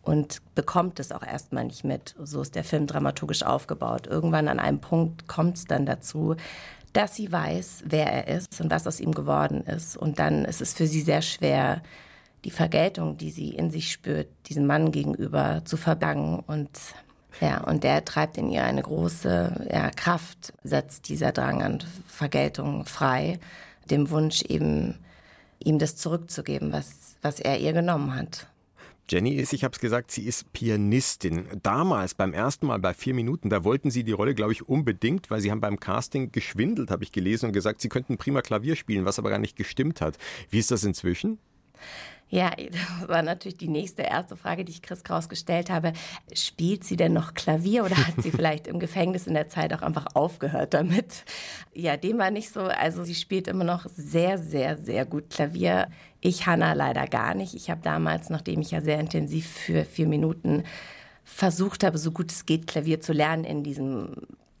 und 0.02 0.40
bekommt 0.54 1.00
es 1.00 1.12
auch 1.12 1.22
erstmal 1.22 1.64
nicht 1.64 1.84
mit. 1.84 2.14
So 2.22 2.40
ist 2.40 2.54
der 2.54 2.64
Film 2.64 2.86
dramaturgisch 2.86 3.42
aufgebaut. 3.42 4.06
Irgendwann 4.06 4.48
an 4.48 4.58
einem 4.58 4.80
Punkt 4.80 5.28
kommt 5.28 5.56
es 5.56 5.64
dann 5.64 5.86
dazu, 5.86 6.36
dass 6.92 7.14
sie 7.14 7.30
weiß, 7.30 7.84
wer 7.86 8.06
er 8.06 8.36
ist 8.36 8.60
und 8.60 8.70
was 8.70 8.86
aus 8.86 9.00
ihm 9.00 9.12
geworden 9.12 9.62
ist. 9.64 9.96
Und 9.96 10.18
dann 10.18 10.44
ist 10.44 10.60
es 10.60 10.72
für 10.72 10.86
sie 10.86 11.02
sehr 11.02 11.22
schwer, 11.22 11.82
die 12.44 12.50
Vergeltung, 12.50 13.18
die 13.18 13.30
sie 13.30 13.50
in 13.50 13.70
sich 13.70 13.92
spürt, 13.92 14.28
diesem 14.46 14.66
Mann 14.66 14.92
gegenüber 14.92 15.62
zu 15.64 15.76
verdanken. 15.76 16.42
Und 16.46 16.70
ja, 17.40 17.62
und 17.64 17.84
der 17.84 18.04
treibt 18.04 18.36
in 18.38 18.50
ihr 18.50 18.64
eine 18.64 18.82
große 18.82 19.68
ja, 19.70 19.90
Kraft, 19.90 20.52
setzt 20.62 21.08
dieser 21.08 21.32
Drang 21.32 21.62
an 21.62 21.84
Vergeltung 22.06 22.84
frei, 22.84 23.38
dem 23.90 24.10
Wunsch 24.10 24.42
eben, 24.42 24.98
ihm 25.60 25.78
das 25.78 25.96
zurückzugeben, 25.96 26.72
was, 26.72 27.16
was 27.22 27.40
er 27.40 27.58
ihr 27.58 27.72
genommen 27.72 28.14
hat. 28.14 28.46
Jenny 29.10 29.36
ist, 29.36 29.54
ich 29.54 29.64
habe 29.64 29.72
es 29.72 29.80
gesagt, 29.80 30.10
sie 30.10 30.24
ist 30.24 30.52
Pianistin. 30.52 31.46
Damals, 31.62 32.12
beim 32.12 32.34
ersten 32.34 32.66
Mal 32.66 32.78
bei 32.78 32.92
vier 32.92 33.14
Minuten, 33.14 33.48
da 33.48 33.64
wollten 33.64 33.90
sie 33.90 34.04
die 34.04 34.12
Rolle, 34.12 34.34
glaube 34.34 34.52
ich, 34.52 34.68
unbedingt, 34.68 35.30
weil 35.30 35.40
sie 35.40 35.50
haben 35.50 35.62
beim 35.62 35.80
Casting 35.80 36.30
geschwindelt, 36.30 36.90
habe 36.90 37.04
ich 37.04 37.12
gelesen, 37.12 37.46
und 37.46 37.52
gesagt, 37.52 37.80
sie 37.80 37.88
könnten 37.88 38.18
prima 38.18 38.42
Klavier 38.42 38.76
spielen, 38.76 39.06
was 39.06 39.18
aber 39.18 39.30
gar 39.30 39.38
nicht 39.38 39.56
gestimmt 39.56 40.02
hat. 40.02 40.18
Wie 40.50 40.58
ist 40.58 40.70
das 40.70 40.84
inzwischen? 40.84 41.38
Ja, 42.30 42.50
das 43.00 43.08
war 43.08 43.22
natürlich 43.22 43.56
die 43.56 43.68
nächste 43.68 44.02
erste 44.02 44.36
Frage, 44.36 44.64
die 44.64 44.72
ich 44.72 44.82
Chris 44.82 45.04
Kraus 45.04 45.28
gestellt 45.28 45.70
habe. 45.70 45.92
Spielt 46.32 46.84
sie 46.84 46.96
denn 46.96 47.12
noch 47.12 47.34
Klavier 47.34 47.84
oder 47.84 47.96
hat 47.96 48.22
sie 48.22 48.30
vielleicht 48.32 48.66
im 48.66 48.78
Gefängnis 48.78 49.26
in 49.26 49.34
der 49.34 49.48
Zeit 49.48 49.72
auch 49.72 49.82
einfach 49.82 50.06
aufgehört 50.14 50.74
damit? 50.74 51.24
Ja, 51.74 51.96
dem 51.96 52.18
war 52.18 52.30
nicht 52.30 52.52
so. 52.52 52.60
Also 52.60 53.04
sie 53.04 53.14
spielt 53.14 53.48
immer 53.48 53.64
noch 53.64 53.86
sehr, 53.94 54.38
sehr, 54.38 54.76
sehr 54.76 55.06
gut 55.06 55.30
Klavier. 55.30 55.88
Ich, 56.20 56.46
Hanna, 56.46 56.72
leider 56.72 57.06
gar 57.06 57.34
nicht. 57.34 57.54
Ich 57.54 57.70
habe 57.70 57.80
damals, 57.82 58.30
nachdem 58.30 58.60
ich 58.60 58.72
ja 58.72 58.80
sehr 58.80 58.98
intensiv 58.98 59.46
für 59.46 59.84
vier 59.84 60.06
Minuten 60.06 60.64
versucht 61.24 61.84
habe, 61.84 61.98
so 61.98 62.10
gut 62.10 62.32
es 62.32 62.46
geht, 62.46 62.66
Klavier 62.66 63.00
zu 63.00 63.12
lernen 63.12 63.44
in 63.44 63.62
diesem 63.62 64.14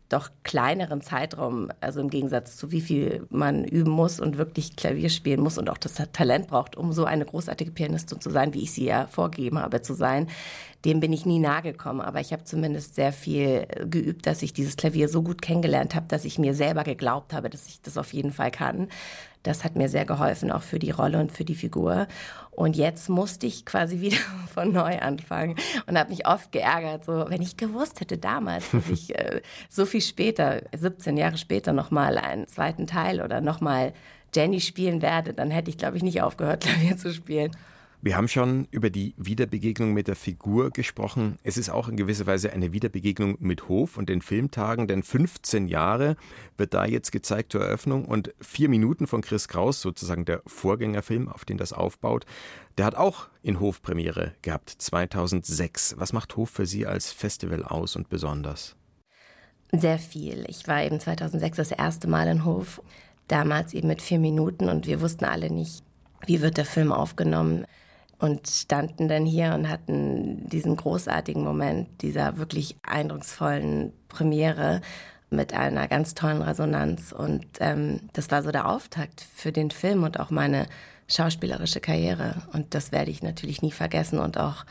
doch 0.08 0.30
kleineren 0.42 1.02
Zeitraum, 1.02 1.70
also 1.80 2.00
im 2.00 2.08
Gegensatz 2.08 2.56
zu 2.56 2.72
wie 2.72 2.80
viel 2.80 3.26
man 3.28 3.64
üben 3.64 3.90
muss 3.90 4.20
und 4.20 4.38
wirklich 4.38 4.74
Klavier 4.74 5.10
spielen 5.10 5.40
muss 5.40 5.58
und 5.58 5.68
auch 5.68 5.76
das 5.76 5.94
Talent 6.12 6.48
braucht, 6.48 6.76
um 6.76 6.92
so 6.92 7.04
eine 7.04 7.26
großartige 7.26 7.72
Pianistin 7.72 8.20
zu 8.20 8.30
sein, 8.30 8.54
wie 8.54 8.62
ich 8.62 8.72
sie 8.72 8.86
ja 8.86 9.06
vorgegeben 9.06 9.58
habe 9.58 9.82
zu 9.82 9.92
sein, 9.92 10.28
dem 10.84 11.00
bin 11.00 11.12
ich 11.12 11.26
nie 11.26 11.38
nahe 11.38 11.62
gekommen. 11.62 12.00
Aber 12.00 12.20
ich 12.20 12.32
habe 12.32 12.44
zumindest 12.44 12.94
sehr 12.94 13.12
viel 13.12 13.66
geübt, 13.84 14.26
dass 14.26 14.42
ich 14.42 14.52
dieses 14.52 14.76
Klavier 14.76 15.08
so 15.08 15.22
gut 15.22 15.42
kennengelernt 15.42 15.94
habe, 15.94 16.06
dass 16.08 16.24
ich 16.24 16.38
mir 16.38 16.54
selber 16.54 16.84
geglaubt 16.84 17.34
habe, 17.34 17.50
dass 17.50 17.66
ich 17.68 17.82
das 17.82 17.98
auf 17.98 18.12
jeden 18.14 18.32
Fall 18.32 18.50
kann. 18.50 18.88
Das 19.42 19.64
hat 19.64 19.76
mir 19.76 19.88
sehr 19.88 20.04
geholfen, 20.04 20.50
auch 20.50 20.62
für 20.62 20.78
die 20.78 20.90
Rolle 20.90 21.20
und 21.20 21.32
für 21.32 21.44
die 21.44 21.54
Figur. 21.54 22.06
Und 22.58 22.74
jetzt 22.74 23.08
musste 23.08 23.46
ich 23.46 23.64
quasi 23.64 24.00
wieder 24.00 24.16
von 24.52 24.72
neu 24.72 24.98
anfangen 24.98 25.54
und 25.86 25.96
habe 25.96 26.10
mich 26.10 26.26
oft 26.26 26.50
geärgert, 26.50 27.04
so 27.04 27.26
wenn 27.28 27.40
ich 27.40 27.56
gewusst 27.56 28.00
hätte 28.00 28.18
damals, 28.18 28.72
dass 28.72 28.88
ich 28.90 29.16
äh, 29.16 29.42
so 29.68 29.86
viel 29.86 30.00
später, 30.00 30.62
17 30.76 31.16
Jahre 31.16 31.38
später 31.38 31.72
nochmal 31.72 32.18
einen 32.18 32.48
zweiten 32.48 32.88
Teil 32.88 33.20
oder 33.20 33.40
nochmal 33.40 33.92
Jenny 34.34 34.60
spielen 34.60 35.02
werde, 35.02 35.34
dann 35.34 35.52
hätte 35.52 35.70
ich, 35.70 35.78
glaube 35.78 35.98
ich, 35.98 36.02
nicht 36.02 36.20
aufgehört, 36.20 36.62
Klavier 36.64 36.96
zu 36.96 37.14
spielen. 37.14 37.52
Wir 38.00 38.16
haben 38.16 38.28
schon 38.28 38.68
über 38.70 38.90
die 38.90 39.12
Wiederbegegnung 39.16 39.92
mit 39.92 40.06
der 40.06 40.14
Figur 40.14 40.70
gesprochen. 40.70 41.36
Es 41.42 41.56
ist 41.56 41.68
auch 41.68 41.88
in 41.88 41.96
gewisser 41.96 42.26
Weise 42.26 42.52
eine 42.52 42.72
Wiederbegegnung 42.72 43.38
mit 43.40 43.68
Hof 43.68 43.96
und 43.96 44.08
den 44.08 44.22
Filmtagen, 44.22 44.86
denn 44.86 45.02
15 45.02 45.66
Jahre 45.66 46.14
wird 46.56 46.74
da 46.74 46.84
jetzt 46.86 47.10
gezeigt 47.10 47.50
zur 47.50 47.62
Eröffnung 47.62 48.04
und 48.04 48.32
vier 48.40 48.68
Minuten 48.68 49.08
von 49.08 49.20
Chris 49.20 49.48
Kraus, 49.48 49.80
sozusagen 49.80 50.24
der 50.24 50.42
Vorgängerfilm, 50.46 51.28
auf 51.28 51.44
den 51.44 51.58
das 51.58 51.72
aufbaut, 51.72 52.24
der 52.78 52.86
hat 52.86 52.94
auch 52.94 53.26
in 53.42 53.58
Hof 53.58 53.82
Premiere 53.82 54.32
gehabt, 54.42 54.70
2006. 54.70 55.96
Was 55.98 56.12
macht 56.12 56.36
Hof 56.36 56.50
für 56.50 56.66
Sie 56.66 56.86
als 56.86 57.10
Festival 57.10 57.64
aus 57.64 57.96
und 57.96 58.08
besonders? 58.08 58.76
Sehr 59.72 59.98
viel. 59.98 60.44
Ich 60.46 60.68
war 60.68 60.84
eben 60.84 61.00
2006 61.00 61.56
das 61.56 61.72
erste 61.72 62.06
Mal 62.06 62.28
in 62.28 62.44
Hof, 62.44 62.80
damals 63.26 63.74
eben 63.74 63.88
mit 63.88 64.02
vier 64.02 64.20
Minuten 64.20 64.68
und 64.68 64.86
wir 64.86 65.00
wussten 65.00 65.24
alle 65.24 65.50
nicht, 65.50 65.82
wie 66.26 66.40
wird 66.42 66.58
der 66.58 66.64
Film 66.64 66.92
aufgenommen 66.92 67.66
und 68.18 68.48
standen 68.48 69.08
dann 69.08 69.24
hier 69.24 69.54
und 69.54 69.68
hatten 69.68 70.48
diesen 70.48 70.76
großartigen 70.76 71.42
Moment 71.42 72.02
dieser 72.02 72.36
wirklich 72.38 72.76
eindrucksvollen 72.82 73.92
Premiere 74.08 74.80
mit 75.30 75.52
einer 75.52 75.88
ganz 75.88 76.14
tollen 76.14 76.42
Resonanz. 76.42 77.12
Und 77.12 77.46
ähm, 77.60 78.00
das 78.12 78.30
war 78.30 78.42
so 78.42 78.50
der 78.50 78.68
Auftakt 78.68 79.20
für 79.20 79.52
den 79.52 79.70
Film 79.70 80.02
und 80.02 80.18
auch 80.18 80.30
meine 80.30 80.66
schauspielerische 81.06 81.80
Karriere. 81.80 82.42
Und 82.52 82.74
das 82.74 82.92
werde 82.92 83.10
ich 83.10 83.22
natürlich 83.22 83.62
nie 83.62 83.72
vergessen. 83.72 84.18
Und 84.18 84.38
auch 84.38 84.64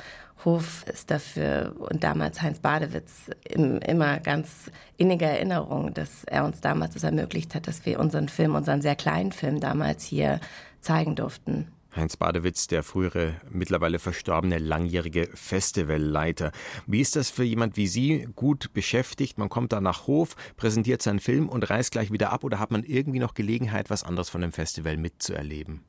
Hof 0.45 0.85
ist 0.87 1.09
dafür 1.09 1.73
und 1.77 2.03
damals 2.03 2.41
Heinz 2.41 2.59
Badewitz 2.59 3.29
im, 3.49 3.79
immer 3.79 4.19
ganz 4.19 4.71
innige 4.97 5.25
Erinnerung, 5.25 5.93
dass 5.93 6.23
er 6.25 6.45
uns 6.45 6.61
damals 6.61 6.93
das 6.93 7.03
ermöglicht 7.03 7.55
hat, 7.55 7.67
dass 7.67 7.85
wir 7.85 7.99
unseren 7.99 8.29
Film, 8.29 8.55
unseren 8.55 8.81
sehr 8.81 8.95
kleinen 8.95 9.31
Film 9.31 9.59
damals 9.59 10.03
hier 10.03 10.39
zeigen 10.79 11.15
durften. 11.15 11.71
Heinz 11.97 12.17
Badewitz, 12.17 12.67
der 12.67 12.83
frühere, 12.83 13.35
mittlerweile 13.49 13.99
verstorbene 13.99 14.57
langjährige 14.57 15.29
Festivalleiter. 15.33 16.51
Wie 16.85 17.01
ist 17.01 17.15
das 17.15 17.29
für 17.29 17.43
jemand 17.43 17.77
wie 17.77 17.87
Sie 17.87 18.27
gut 18.35 18.73
beschäftigt? 18.73 19.37
Man 19.37 19.49
kommt 19.49 19.73
da 19.73 19.81
nach 19.81 20.07
Hof, 20.07 20.35
präsentiert 20.55 21.01
seinen 21.01 21.19
Film 21.19 21.49
und 21.49 21.69
reist 21.69 21.91
gleich 21.91 22.11
wieder 22.11 22.31
ab 22.31 22.43
oder 22.43 22.59
hat 22.59 22.71
man 22.71 22.83
irgendwie 22.83 23.19
noch 23.19 23.33
Gelegenheit, 23.33 23.89
was 23.89 24.03
anderes 24.03 24.29
von 24.29 24.41
dem 24.41 24.51
Festival 24.51 24.97
mitzuerleben? 24.97 25.83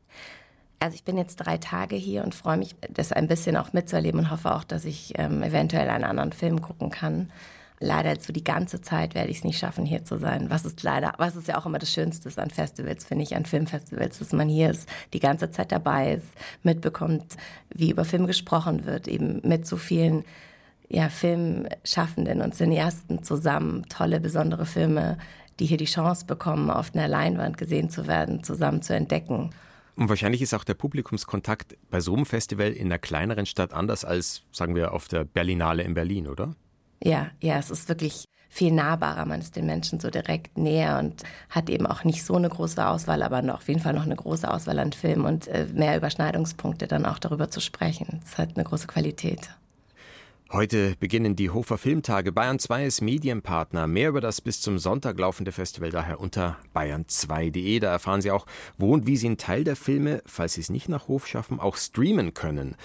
Also 0.81 0.95
ich 0.95 1.05
bin 1.05 1.19
jetzt 1.19 1.37
drei 1.37 1.59
Tage 1.59 1.97
hier 1.97 2.23
und 2.23 2.35
freue 2.35 2.57
mich, 2.57 2.77
das 2.89 3.13
ein 3.13 3.27
bisschen 3.27 3.57
auch 3.57 3.73
mitzuerleben 3.73 4.21
und 4.21 4.31
hoffe 4.31 4.55
auch, 4.55 4.65
dass 4.65 4.85
ich 4.85 5.13
ähm, 5.17 5.43
eventuell 5.43 5.89
einen 5.89 6.05
anderen 6.05 6.33
Film 6.33 6.61
gucken 6.61 6.91
kann 6.91 7.31
leider 7.81 8.19
so 8.21 8.33
die 8.33 8.45
ganze 8.45 8.81
Zeit 8.81 9.15
werde 9.15 9.31
ich 9.31 9.39
es 9.39 9.45
nicht 9.45 9.59
schaffen, 9.59 9.85
hier 9.85 10.05
zu 10.05 10.19
sein. 10.19 10.51
Was 10.51 10.65
ist 10.65 10.83
leider, 10.83 11.13
was 11.19 11.37
ist 11.37 11.49
ja 11.49 11.59
auch 11.59 11.67
immer 11.67 11.79
das 11.79 11.93
Schönste 11.93 12.31
an 12.41 12.51
Festivals, 12.51 13.05
finde 13.05 13.25
ich, 13.25 13.37
an 13.37 13.45
Filmfestivals, 13.45 14.19
dass 14.19 14.33
man 14.33 14.49
hier 14.49 14.71
ist, 14.71 14.89
die 15.13 15.21
ganze 15.21 15.51
Zeit 15.51 15.73
dabei 15.73 16.15
ist, 16.15 16.27
mitbekommt, 16.63 17.37
wie 17.71 17.91
über 17.91 18.05
Film 18.05 18.27
gesprochen 18.27 18.85
wird, 18.85 19.09
eben 19.09 19.41
mit 19.45 19.67
so 19.67 19.77
vielen 19.77 20.25
ja, 20.89 21.09
Filmschaffenden 21.09 22.41
und 22.41 22.55
Cineasten 22.55 23.23
zusammen, 23.23 23.87
tolle, 23.89 24.21
besondere 24.21 24.67
Filme, 24.67 25.19
die 25.61 25.67
hier 25.67 25.77
die 25.77 25.85
Chance 25.85 26.27
bekommen, 26.27 26.71
auf 26.71 26.95
einer 26.95 27.09
Leinwand 27.09 27.59
gesehen 27.59 27.91
zu 27.91 28.07
werden, 28.07 28.43
zusammen 28.43 28.83
zu 28.83 28.95
entdecken. 28.95 29.51
Und 29.97 30.09
wahrscheinlich 30.09 30.43
ist 30.43 30.55
auch 30.55 30.65
der 30.65 30.75
Publikumskontakt 30.75 31.77
bei 31.91 32.01
so 32.01 32.15
einem 32.15 32.25
Festival 32.25 32.71
in 32.73 32.87
einer 32.87 33.01
kleineren 33.01 33.47
Stadt 33.47 33.73
anders 33.73 34.05
als, 34.05 34.43
sagen 34.53 34.77
wir, 34.77 34.93
auf 34.93 35.09
der 35.09 35.25
Berlinale 35.25 35.83
in 35.83 35.95
Berlin, 35.95 36.29
oder? 36.29 36.55
Ja, 37.03 37.31
ja, 37.41 37.59
es 37.59 37.71
ist 37.71 37.89
wirklich 37.89 38.25
viel 38.49 38.73
nahbarer. 38.73 39.25
Man 39.27 39.41
ist 39.41 39.57
den 39.57 39.67
Menschen 39.67 40.01
so 40.01 40.11
direkt 40.11 40.57
näher 40.59 40.99
und 40.99 41.23
hat 41.51 41.71
eben 41.71 41.87
auch 41.87 42.05
nicht 42.05 42.25
so 42.25 42.35
eine 42.35 42.49
große 42.49 42.85
Auswahl, 42.87 43.23
aber 43.23 43.43
noch, 43.43 43.57
auf 43.57 43.69
jeden 43.69 43.81
Fall 43.81 43.95
noch 43.95 44.05
eine 44.05 44.17
große 44.17 44.51
Auswahl 44.51 44.79
an 44.79 44.93
Filmen 44.93 45.25
und 45.25 45.47
äh, 45.49 45.67
mehr 45.73 45.97
Überschneidungspunkte 45.97 46.87
dann 46.87 47.07
auch 47.07 47.19
darüber 47.19 47.51
zu 47.51 47.61
sprechen. 47.61 48.21
Das 48.23 48.39
hat 48.39 48.57
eine 48.57 48.65
große 48.65 48.87
Qualität. 48.87 49.51
Heute 50.51 50.97
beginnen 50.99 51.37
die 51.37 51.51
Hofer 51.51 51.77
Filmtage. 51.77 52.33
Bayern 52.33 52.59
2 52.59 52.87
ist 52.87 53.03
Medienpartner. 53.03 53.87
Mehr 53.87 54.09
über 54.09 54.23
das 54.23 54.41
bis 54.41 54.63
zum 54.63 54.79
Sonntag 54.79 55.19
laufende 55.19 55.53
Festival 55.53 55.91
daher 55.91 56.21
unter 56.21 56.57
bayern2.de. 56.75 57.81
Da 57.81 57.91
erfahren 57.91 58.23
Sie 58.23 58.31
auch, 58.31 58.47
wo 58.79 58.95
und 58.95 59.07
wie 59.07 59.19
Sie 59.19 59.27
einen 59.27 59.37
Teil 59.37 59.63
der 59.63 59.77
Filme, 59.77 60.23
falls 60.25 60.55
Sie 60.55 60.63
es 60.63 60.71
nicht 60.71 60.89
nach 60.89 61.07
Hof 61.07 61.27
schaffen, 61.27 61.61
auch 61.61 61.77
streamen 61.77 62.33
können. 62.33 62.77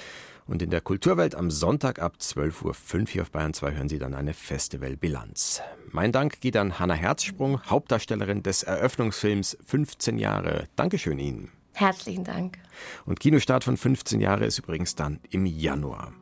Und 0.45 0.61
in 0.61 0.69
der 0.69 0.81
Kulturwelt 0.81 1.35
am 1.35 1.49
Sonntag 1.51 1.99
ab 1.99 2.15
12.05 2.19 2.63
Uhr 2.65 3.07
hier 3.07 3.21
auf 3.21 3.31
Bayern 3.31 3.53
2 3.53 3.73
hören 3.73 3.89
Sie 3.89 3.99
dann 3.99 4.13
eine 4.13 4.33
Festivalbilanz. 4.33 5.61
Mein 5.91 6.11
Dank 6.11 6.41
geht 6.41 6.57
an 6.57 6.79
Hanna 6.79 6.95
Herzsprung, 6.95 7.61
Hauptdarstellerin 7.63 8.43
des 8.43 8.63
Eröffnungsfilms 8.63 9.57
15 9.65 10.17
Jahre. 10.17 10.67
Dankeschön 10.75 11.19
Ihnen. 11.19 11.51
Herzlichen 11.73 12.23
Dank. 12.23 12.59
Und 13.05 13.19
Kinostart 13.19 13.63
von 13.63 13.77
15 13.77 14.19
Jahre 14.19 14.45
ist 14.45 14.59
übrigens 14.59 14.95
dann 14.95 15.19
im 15.31 15.45
Januar. 15.45 16.13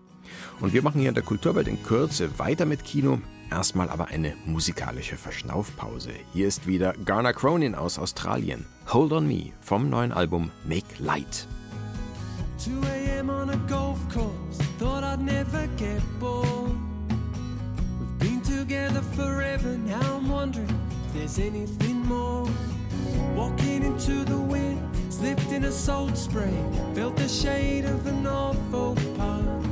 Und 0.59 0.73
wir 0.73 0.81
machen 0.81 0.99
hier 1.01 1.09
in 1.09 1.15
der 1.15 1.23
Kulturwelt 1.23 1.67
in 1.67 1.81
Kürze 1.83 2.39
weiter 2.39 2.65
mit 2.65 2.85
Kino. 2.85 3.19
Erstmal 3.49 3.89
aber 3.89 4.07
eine 4.07 4.33
musikalische 4.45 5.17
Verschnaufpause. 5.17 6.11
Hier 6.31 6.47
ist 6.47 6.67
wieder 6.67 6.93
Garner 7.05 7.33
Cronin 7.33 7.75
aus 7.75 7.99
Australien. 7.99 8.65
Hold 8.93 9.11
on 9.11 9.27
Me 9.27 9.51
vom 9.59 9.89
neuen 9.89 10.13
Album 10.13 10.51
Make 10.65 10.85
Light. 10.99 11.47
2 12.65 12.79
a.m. 12.83 13.31
on 13.31 13.49
a 13.49 13.57
golf 13.67 13.97
course, 14.13 14.57
thought 14.77 15.03
I'd 15.03 15.19
never 15.19 15.65
get 15.77 15.99
bored. 16.19 16.77
We've 17.99 18.19
been 18.19 18.41
together 18.41 19.01
forever, 19.01 19.69
now 19.79 20.17
I'm 20.17 20.29
wondering 20.29 20.69
if 21.07 21.13
there's 21.13 21.39
anything 21.39 22.05
more. 22.05 22.47
Walking 23.33 23.83
into 23.83 24.23
the 24.25 24.37
wind, 24.37 24.79
slipped 25.09 25.51
in 25.51 25.63
a 25.63 25.71
salt 25.71 26.15
spray, 26.15 26.53
felt 26.93 27.15
the 27.15 27.27
shade 27.27 27.85
of 27.85 28.05
an 28.05 28.27
awful 28.27 28.95
part. 29.17 29.63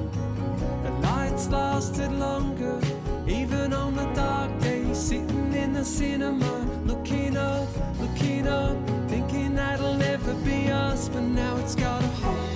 The 0.84 0.92
lights 1.04 1.48
lasted 1.50 2.12
longer, 2.14 2.82
even 3.28 3.72
on 3.72 3.96
the 3.96 4.12
dark 4.16 4.60
days, 4.62 4.98
sitting 4.98 5.54
in 5.54 5.74
the 5.74 5.86
cinema, 5.86 6.66
looking 6.86 7.38
up, 7.38 7.68
looking 8.00 8.48
up, 8.48 8.76
thinking 9.08 9.54
that'll 9.54 9.94
never 9.94 10.34
be 10.44 10.72
us, 10.72 11.08
but 11.08 11.22
now 11.22 11.56
it's 11.58 11.76
got 11.76 12.04
a 12.04 12.08
hold. 12.08 12.49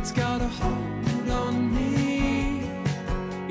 It's 0.00 0.12
got 0.12 0.40
a 0.40 0.48
hold 0.48 1.28
on 1.28 1.74
me. 1.74 2.62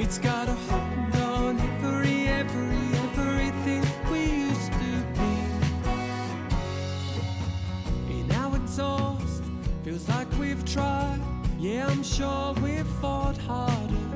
It's 0.02 0.18
got 0.18 0.50
a 0.50 0.56
hold 0.68 1.16
on 1.16 1.60
every, 1.60 2.28
every, 2.28 2.88
everything 3.06 3.86
we 4.12 4.48
used 4.48 4.74
to 4.74 4.92
be. 5.14 5.34
In 8.18 8.32
our 8.32 8.56
exhaust, 8.56 9.44
feels 9.84 10.10
like 10.10 10.28
we've 10.40 10.66
tried. 10.66 11.22
Yeah, 11.60 11.86
I'm 11.86 12.02
sure 12.02 12.56
we've 12.64 12.88
fought 13.00 13.38
harder. 13.38 14.08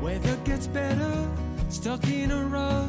Weather 0.00 0.36
gets 0.44 0.68
better, 0.68 1.28
stuck 1.70 2.06
in 2.06 2.30
a 2.30 2.44
rut. 2.44 2.88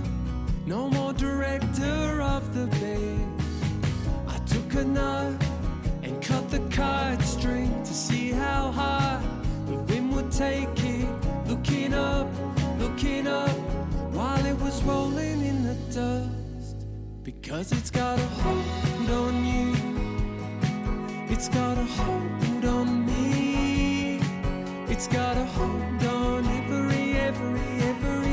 No 0.67 0.91
more 0.91 1.13
director 1.13 2.21
of 2.21 2.53
the 2.53 2.67
bed. 2.67 3.27
I 4.27 4.37
took 4.45 4.75
a 4.75 4.85
knife 4.85 5.41
and 5.41 5.46
the 6.57 6.75
kite 6.75 7.21
string 7.21 7.71
to 7.83 7.93
see 7.93 8.31
how 8.31 8.71
high 8.71 9.21
the 9.67 9.75
wind 9.75 10.15
would 10.15 10.31
take 10.31 10.77
it. 10.83 11.07
Looking 11.47 11.93
up, 11.93 12.27
looking 12.79 13.27
up, 13.27 13.57
while 14.11 14.43
it 14.45 14.57
was 14.59 14.81
rolling 14.83 15.45
in 15.45 15.63
the 15.63 15.75
dust. 15.93 16.75
Because 17.23 17.71
it's 17.71 17.91
got 17.91 18.17
a 18.19 18.27
hold 18.41 19.09
on 19.23 19.45
you, 19.45 19.75
it's 21.29 21.49
got 21.49 21.77
a 21.77 21.83
hold 21.83 22.65
on 22.65 23.05
me, 23.05 24.19
it's 24.87 25.07
got 25.07 25.37
a 25.37 25.45
hold 25.45 26.03
on 26.03 26.45
every, 26.47 27.13
every, 27.27 27.69
everything 27.91 28.26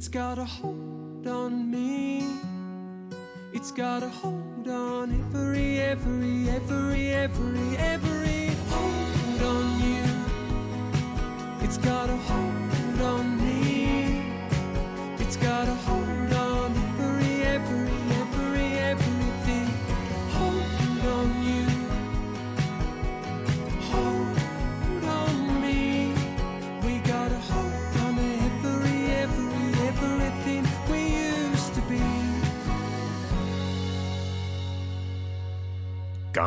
it's 0.00 0.08
got 0.08 0.38
a 0.38 0.46
hold 0.46 1.26
on 1.26 1.70
me. 1.70 2.24
It's 3.52 3.70
got 3.70 4.02
a 4.02 4.08
hold 4.08 4.66
on 4.66 5.12
every, 5.12 5.78
every, 5.78 6.48
every, 6.48 7.10
every, 7.10 7.76
every 7.76 8.46
hold 8.70 9.42
on 9.42 9.66
you. 9.84 10.02
It's 11.60 11.76
got 11.76 12.08
a 12.08 12.16
hold 12.16 13.00
on 13.02 13.36
me. 13.44 14.24
It's 15.18 15.36
got 15.36 15.68
a 15.68 15.74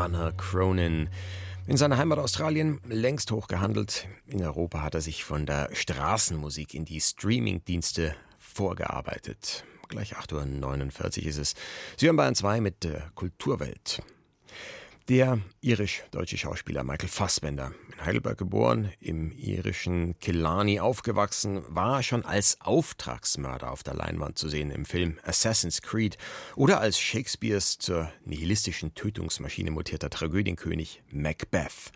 Garner 0.03 0.33
Cronin. 0.33 1.07
In 1.65 1.77
seiner 1.77 1.95
Heimat 1.95 2.19
Australien 2.19 2.81
längst 2.89 3.31
hochgehandelt. 3.31 4.09
In 4.27 4.43
Europa 4.43 4.81
hat 4.81 4.95
er 4.95 4.99
sich 4.99 5.23
von 5.23 5.45
der 5.45 5.69
Straßenmusik 5.71 6.73
in 6.73 6.83
die 6.83 6.99
Streamingdienste 6.99 8.13
vorgearbeitet. 8.37 9.63
Gleich 9.87 10.17
8.49 10.17 11.21
Uhr 11.21 11.27
ist 11.29 11.37
es. 11.37 11.55
Sie 11.95 12.07
hören 12.07 12.17
Bayern 12.17 12.35
2 12.35 12.59
mit 12.59 12.83
der 12.83 13.11
Kulturwelt. 13.15 14.03
Der 15.09 15.41
irisch-deutsche 15.59 16.37
Schauspieler 16.37 16.85
Michael 16.85 17.09
Fassbender, 17.09 17.73
in 17.91 18.05
Heidelberg 18.05 18.37
geboren, 18.37 18.89
im 19.01 19.33
irischen 19.33 20.17
Killarney 20.19 20.79
aufgewachsen, 20.79 21.61
war 21.67 22.01
schon 22.03 22.23
als 22.23 22.61
Auftragsmörder 22.61 23.69
auf 23.69 23.83
der 23.83 23.95
Leinwand 23.95 24.37
zu 24.37 24.47
sehen 24.47 24.71
im 24.71 24.85
Film 24.85 25.19
Assassin's 25.23 25.81
Creed 25.81 26.17
oder 26.55 26.79
als 26.79 26.97
Shakespeares 26.97 27.79
zur 27.79 28.13
nihilistischen 28.23 28.95
Tötungsmaschine 28.95 29.71
mutierter 29.71 30.09
Tragödienkönig 30.09 31.03
Macbeth. 31.11 31.91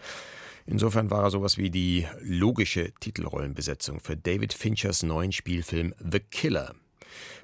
Insofern 0.65 1.09
war 1.09 1.23
er 1.23 1.31
sowas 1.31 1.57
wie 1.57 1.69
die 1.69 2.05
logische 2.19 2.91
Titelrollenbesetzung 2.99 4.01
für 4.01 4.17
David 4.17 4.51
Finchers 4.51 5.03
neuen 5.03 5.31
Spielfilm 5.31 5.95
The 5.97 6.19
Killer, 6.19 6.75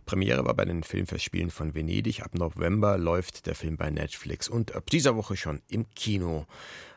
Premiere 0.06 0.46
war 0.46 0.54
bei 0.54 0.66
den 0.66 0.84
Filmfestspielen 0.84 1.52
von 1.52 1.74
Venedig. 1.74 2.22
Ab 2.22 2.36
November 2.36 2.98
läuft 2.98 3.46
der 3.48 3.56
Film 3.56 3.78
bei 3.78 3.90
Netflix 3.90 4.48
und 4.48 4.76
ab 4.76 4.90
dieser 4.90 5.16
Woche 5.16 5.36
schon 5.36 5.62
im 5.70 5.86
Kino. 5.96 6.46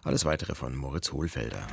Alles 0.02 0.24
weitere 0.24 0.54
von 0.54 0.74
Moritz 0.76 1.12
Hohlfelder. 1.12 1.66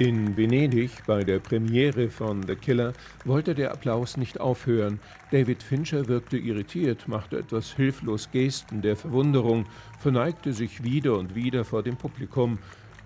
In 0.00 0.34
Venedig 0.34 0.90
bei 1.06 1.24
der 1.24 1.40
Premiere 1.40 2.08
von 2.08 2.46
The 2.46 2.56
Killer 2.56 2.94
wollte 3.26 3.54
der 3.54 3.70
Applaus 3.72 4.16
nicht 4.16 4.40
aufhören. 4.40 4.98
David 5.30 5.62
Fincher 5.62 6.08
wirkte 6.08 6.38
irritiert, 6.38 7.06
machte 7.06 7.38
etwas 7.38 7.74
hilflos 7.74 8.30
Gesten 8.30 8.80
der 8.80 8.96
Verwunderung, 8.96 9.66
verneigte 9.98 10.54
sich 10.54 10.82
wieder 10.82 11.18
und 11.18 11.34
wieder 11.34 11.66
vor 11.66 11.82
dem 11.82 11.98
Publikum. 11.98 12.58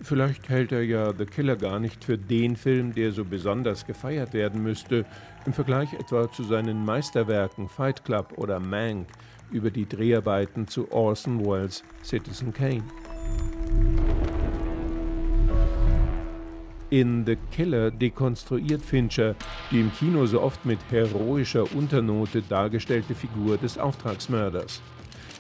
Vielleicht 0.05 0.51
hält 0.51 0.71
er 0.71 0.83
ja 0.83 1.15
The 1.17 1.25
Killer 1.25 1.57
gar 1.57 1.81
nicht 1.81 2.05
für 2.05 2.19
den 2.19 2.57
Film, 2.57 2.95
der 2.95 3.11
so 3.11 3.25
besonders 3.25 3.87
gefeiert 3.87 4.35
werden 4.35 4.63
müsste, 4.63 5.07
im 5.47 5.55
Vergleich 5.55 5.95
etwa 5.95 6.31
zu 6.31 6.45
seinen 6.45 6.85
Meisterwerken 6.85 7.71
Fight 7.71 8.05
Club 8.05 8.35
oder 8.37 8.61
Mank 8.61 9.09
über 9.51 9.71
die 9.71 9.89
Dreharbeiten 9.89 10.69
zu 10.69 10.93
Orson 10.93 11.43
Welles 11.47 11.83
Citizen 12.03 12.53
Kane. 12.53 12.85
In 16.91 17.25
The 17.25 17.37
Killer 17.51 17.91
dekonstruiert 17.91 18.83
Fincher 18.83 19.35
die 19.71 19.81
im 19.81 19.91
Kino 19.91 20.27
so 20.27 20.43
oft 20.43 20.67
mit 20.67 20.81
heroischer 20.91 21.65
Unternote 21.75 22.43
dargestellte 22.43 23.15
Figur 23.15 23.57
des 23.57 23.79
Auftragsmörders. 23.79 24.83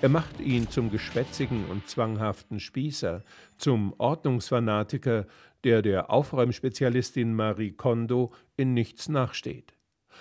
Er 0.05 0.11
macht 0.11 0.39
ihn 0.39 0.69
zum 0.69 0.91
geschwätzigen 0.91 1.65
und 1.65 1.89
zwanghaften 1.89 2.61
Spießer, 2.61 3.23
zum 3.57 3.95
Ordnungsfanatiker, 3.97 5.27
der 5.65 5.81
der 5.81 6.11
Aufräumspezialistin 6.11 7.35
Marie 7.35 7.73
Kondo 7.73 8.31
in 8.55 8.75
nichts 8.75 9.09
nachsteht. 9.09 9.73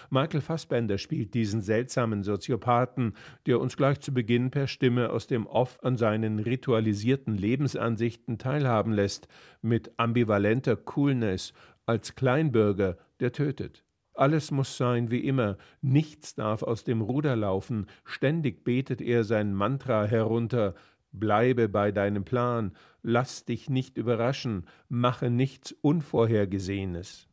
Michael 0.09 0.39
Fassbender 0.39 0.97
spielt 0.97 1.33
diesen 1.33 1.61
seltsamen 1.61 2.23
Soziopathen, 2.23 3.11
der 3.45 3.59
uns 3.59 3.75
gleich 3.75 3.99
zu 3.99 4.13
Beginn 4.13 4.51
per 4.51 4.67
Stimme 4.67 5.09
aus 5.09 5.27
dem 5.27 5.47
Off 5.47 5.83
an 5.83 5.97
seinen 5.97 6.39
ritualisierten 6.39 7.35
Lebensansichten 7.35 8.37
teilhaben 8.37 8.93
lässt, 8.93 9.27
mit 9.61 9.91
ambivalenter 9.97 10.77
Coolness 10.77 11.51
als 11.85 12.15
Kleinbürger, 12.15 12.95
der 13.19 13.33
tötet. 13.33 13.83
Alles 14.13 14.51
muss 14.51 14.77
sein 14.77 15.09
wie 15.09 15.25
immer, 15.25 15.57
nichts 15.81 16.35
darf 16.35 16.61
aus 16.61 16.83
dem 16.83 17.01
Ruder 17.01 17.35
laufen, 17.35 17.87
ständig 18.05 18.63
betet 18.63 19.01
er 19.01 19.23
sein 19.23 19.53
Mantra 19.53 20.05
herunter, 20.05 20.75
bleibe 21.11 21.67
bei 21.67 21.91
deinem 21.91 22.23
Plan, 22.23 22.73
lass 23.01 23.45
dich 23.45 23.69
nicht 23.69 23.97
überraschen, 23.97 24.65
mache 24.87 25.29
nichts 25.31 25.71
Unvorhergesehenes. 25.81 27.27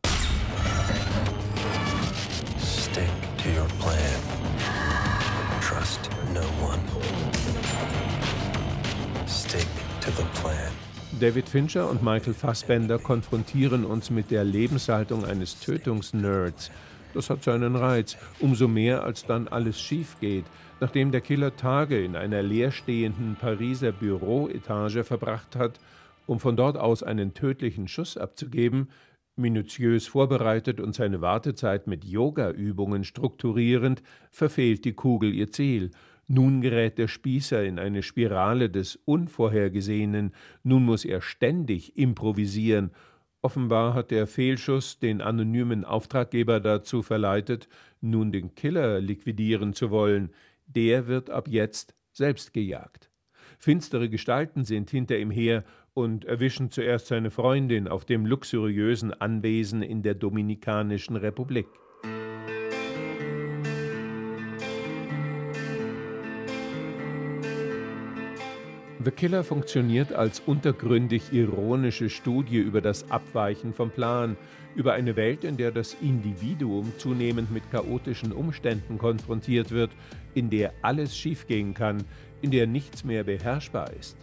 David 11.20 11.50
Fincher 11.50 11.90
und 11.90 12.02
Michael 12.02 12.32
Fassbender 12.32 12.98
konfrontieren 12.98 13.84
uns 13.84 14.08
mit 14.08 14.30
der 14.30 14.42
Lebenshaltung 14.42 15.26
eines 15.26 15.60
Tötungsnerds. 15.60 16.70
Das 17.12 17.28
hat 17.28 17.44
seinen 17.44 17.76
Reiz, 17.76 18.16
umso 18.38 18.68
mehr 18.68 19.04
als 19.04 19.26
dann 19.26 19.46
alles 19.46 19.78
schief 19.78 20.16
geht. 20.18 20.46
Nachdem 20.80 21.12
der 21.12 21.20
Killer 21.20 21.54
Tage 21.54 22.02
in 22.02 22.16
einer 22.16 22.42
leerstehenden 22.42 23.36
Pariser 23.38 23.92
Büroetage 23.92 25.04
verbracht 25.04 25.56
hat, 25.56 25.78
um 26.26 26.40
von 26.40 26.56
dort 26.56 26.78
aus 26.78 27.02
einen 27.02 27.34
tödlichen 27.34 27.86
Schuss 27.86 28.16
abzugeben, 28.16 28.88
Minutiös 29.36 30.06
vorbereitet 30.06 30.80
und 30.80 30.94
seine 30.94 31.20
Wartezeit 31.20 31.86
mit 31.86 32.02
Yoga-Übungen 32.02 33.04
strukturierend, 33.04 34.02
verfehlt 34.30 34.86
die 34.86 34.94
Kugel 34.94 35.34
ihr 35.34 35.50
Ziel. 35.50 35.90
Nun 36.32 36.60
gerät 36.60 36.96
der 36.96 37.08
Spießer 37.08 37.64
in 37.64 37.80
eine 37.80 38.04
Spirale 38.04 38.70
des 38.70 38.94
Unvorhergesehenen, 39.04 40.32
nun 40.62 40.84
muss 40.84 41.04
er 41.04 41.22
ständig 41.22 41.96
improvisieren. 41.96 42.92
Offenbar 43.42 43.94
hat 43.94 44.12
der 44.12 44.28
Fehlschuss 44.28 45.00
den 45.00 45.22
anonymen 45.22 45.84
Auftraggeber 45.84 46.60
dazu 46.60 47.02
verleitet, 47.02 47.68
nun 48.00 48.30
den 48.30 48.54
Killer 48.54 49.00
liquidieren 49.00 49.72
zu 49.72 49.90
wollen. 49.90 50.30
Der 50.68 51.08
wird 51.08 51.30
ab 51.30 51.48
jetzt 51.48 51.96
selbst 52.12 52.52
gejagt. 52.52 53.10
Finstere 53.58 54.08
Gestalten 54.08 54.64
sind 54.64 54.88
hinter 54.88 55.18
ihm 55.18 55.32
her 55.32 55.64
und 55.94 56.26
erwischen 56.26 56.70
zuerst 56.70 57.08
seine 57.08 57.32
Freundin 57.32 57.88
auf 57.88 58.04
dem 58.04 58.24
luxuriösen 58.24 59.12
Anwesen 59.12 59.82
in 59.82 60.04
der 60.04 60.14
Dominikanischen 60.14 61.16
Republik. 61.16 61.66
The 69.02 69.10
Killer 69.10 69.44
funktioniert 69.44 70.12
als 70.12 70.40
untergründig 70.40 71.32
ironische 71.32 72.10
Studie 72.10 72.58
über 72.58 72.82
das 72.82 73.10
Abweichen 73.10 73.72
vom 73.72 73.90
Plan, 73.90 74.36
über 74.74 74.92
eine 74.92 75.16
Welt, 75.16 75.42
in 75.42 75.56
der 75.56 75.70
das 75.70 75.96
Individuum 76.02 76.92
zunehmend 76.98 77.50
mit 77.50 77.62
chaotischen 77.70 78.30
Umständen 78.30 78.98
konfrontiert 78.98 79.70
wird, 79.70 79.90
in 80.34 80.50
der 80.50 80.74
alles 80.82 81.16
schiefgehen 81.16 81.72
kann, 81.72 82.04
in 82.42 82.50
der 82.50 82.66
nichts 82.66 83.02
mehr 83.02 83.24
beherrschbar 83.24 83.90
ist. 83.98 84.18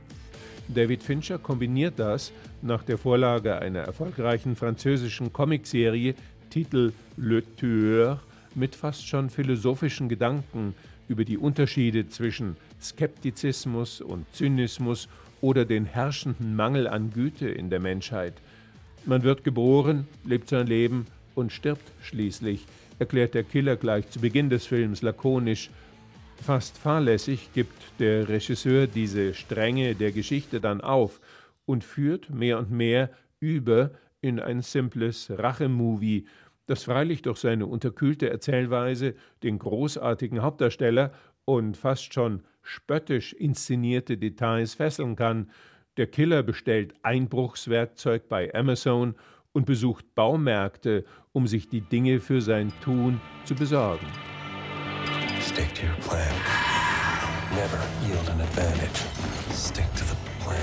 David 0.67 1.01
Fincher 1.01 1.39
kombiniert 1.39 1.97
das 1.97 2.31
nach 2.61 2.83
der 2.83 2.99
Vorlage 2.99 3.57
einer 3.57 3.79
erfolgreichen 3.79 4.55
französischen 4.55 5.33
Comicserie 5.33 6.13
Titel 6.51 6.91
Le 7.15 7.41
Tueur 7.55 8.21
mit 8.53 8.75
fast 8.75 9.07
schon 9.07 9.31
philosophischen 9.31 10.07
Gedanken 10.07 10.75
über 11.07 11.25
die 11.25 11.37
Unterschiede 11.37 12.07
zwischen 12.09 12.57
Skeptizismus 12.81 14.01
und 14.01 14.25
Zynismus 14.33 15.07
oder 15.41 15.65
den 15.65 15.85
herrschenden 15.85 16.55
Mangel 16.55 16.87
an 16.87 17.11
Güte 17.11 17.47
in 17.47 17.69
der 17.69 17.79
Menschheit. 17.79 18.33
Man 19.05 19.23
wird 19.23 19.43
geboren, 19.43 20.07
lebt 20.25 20.49
sein 20.49 20.67
Leben 20.67 21.05
und 21.35 21.51
stirbt 21.51 21.91
schließlich, 22.01 22.65
erklärt 22.99 23.33
der 23.33 23.43
Killer 23.43 23.75
gleich 23.75 24.09
zu 24.09 24.19
Beginn 24.19 24.49
des 24.49 24.65
Films 24.65 25.01
lakonisch 25.01 25.69
Fast 26.41 26.77
fahrlässig 26.77 27.49
gibt 27.53 27.99
der 27.99 28.29
Regisseur 28.29 28.87
diese 28.87 29.33
Stränge 29.33 29.95
der 29.95 30.11
Geschichte 30.11 30.61
dann 30.61 30.81
auf 30.81 31.19
und 31.65 31.83
führt 31.83 32.29
mehr 32.29 32.59
und 32.59 32.71
mehr 32.71 33.09
über 33.39 33.91
in 34.21 34.39
ein 34.39 34.61
simples 34.61 35.29
Rachemovie, 35.29 36.25
das 36.65 36.83
freilich 36.83 37.21
durch 37.21 37.39
seine 37.39 37.65
unterkühlte 37.65 38.29
Erzählweise 38.29 39.15
den 39.43 39.59
großartigen 39.59 40.41
Hauptdarsteller 40.41 41.11
und 41.47 41.77
fast 41.77 42.13
schon 42.13 42.43
spöttisch 42.61 43.31
inszenierte 43.31 44.17
Details 44.17 44.73
fesseln 44.73 45.15
kann. 45.15 45.49
Der 45.95 46.07
Killer 46.07 46.43
bestellt 46.43 46.93
Einbruchswerkzeug 47.03 48.27
bei 48.27 48.53
Amazon 48.53 49.15
und 49.53 49.65
besucht 49.65 50.13
Baumärkte, 50.13 51.05
um 51.31 51.47
sich 51.47 51.69
die 51.69 51.79
Dinge 51.79 52.19
für 52.19 52.41
sein 52.41 52.73
Tun 52.81 53.21
zu 53.45 53.55
besorgen. 53.55 54.05
Stick 55.39 55.73
to 55.73 55.85
your 55.85 55.95
plan. 56.01 56.35
Never 57.51 57.81
yield 58.05 58.29
an 58.29 58.41
advantage. 58.41 59.05
Stick 59.53 59.89
to 59.95 60.03
the 60.03 60.15
plan. 60.43 60.57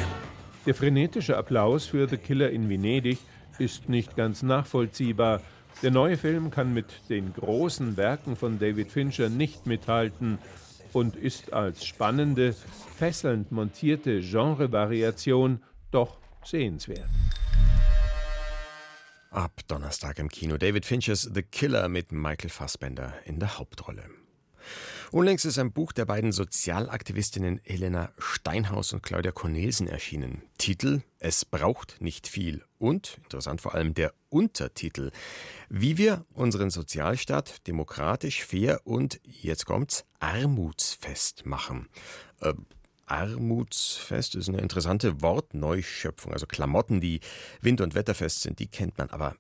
Der 0.67 0.75
frenetische 0.75 1.39
Applaus 1.39 1.87
für 1.87 2.07
The 2.07 2.19
Killer 2.19 2.51
in 2.51 2.69
Venedig 2.69 3.19
ist 3.59 3.89
nicht 3.89 4.17
ganz 4.17 4.43
nachvollziehbar. 4.43 5.41
Der 5.83 5.91
neue 5.91 6.19
Film 6.19 6.51
kann 6.51 6.75
mit 6.75 7.09
den 7.09 7.33
großen 7.33 7.97
Werken 7.97 8.37
von 8.37 8.59
David 8.59 8.93
Fincher 8.93 9.31
nicht 9.31 9.67
mithalten 9.67 10.39
und 10.95 11.17
ist 11.17 11.53
als 11.53 11.85
spannende, 11.85 12.55
fesselnd 12.97 13.53
montierte 13.53 14.21
Genrevariation 14.21 15.63
doch 15.91 16.19
sehenswert. 16.45 17.11
Ab 19.31 19.61
Donnerstag 19.67 20.21
im 20.21 20.29
Kino 20.29 20.57
David 20.57 20.87
Finchers 20.87 21.29
The 21.35 21.43
Killer 21.43 21.89
mit 21.89 22.13
Michael 22.13 22.51
Fassbender 22.51 23.15
in 23.25 23.41
der 23.41 23.59
Hauptrolle. 23.59 24.05
Unlängst 25.15 25.45
ist 25.45 25.61
ein 25.61 25.71
Buch 25.71 25.93
der 25.93 26.07
beiden 26.07 26.33
Sozialaktivistinnen 26.33 27.61
Helena 27.63 28.11
Steinhaus 28.19 28.93
und 28.93 29.05
Claudia 29.05 29.31
Cornelsen 29.31 29.87
erschienen. 29.87 30.43
Titel 30.59 31.03
Es 31.21 31.45
braucht 31.45 32.01
nicht 32.01 32.27
viel 32.27 32.65
und, 32.79 33.21
interessant 33.23 33.61
vor 33.61 33.77
allem 33.77 33.95
der 33.95 34.13
Untertitel, 34.29 35.13
wie 35.69 35.99
wir 35.99 36.27
unseren 36.33 36.71
Sozialstaat 36.71 37.65
demokratisch, 37.69 38.45
fair 38.45 38.81
und, 38.83 39.21
jetzt 39.23 39.67
kommt's, 39.67 40.05
armutsfest 40.19 41.47
machen. 41.47 41.89
Äh, 42.41 42.55
Armutsfest 43.07 44.35
ist 44.35 44.49
eine 44.49 44.63
interessante 44.63 45.23
Wortneuschöpfung. 45.23 46.33
Also 46.33 46.47
Klamotten, 46.47 47.01
die 47.01 47.21
wind- 47.61 47.81
und 47.81 47.95
wetterfest 47.95 48.43
sind, 48.43 48.59
die 48.59 48.67
kennt 48.67 48.99
man. 48.99 49.11
Aber 49.11 49.37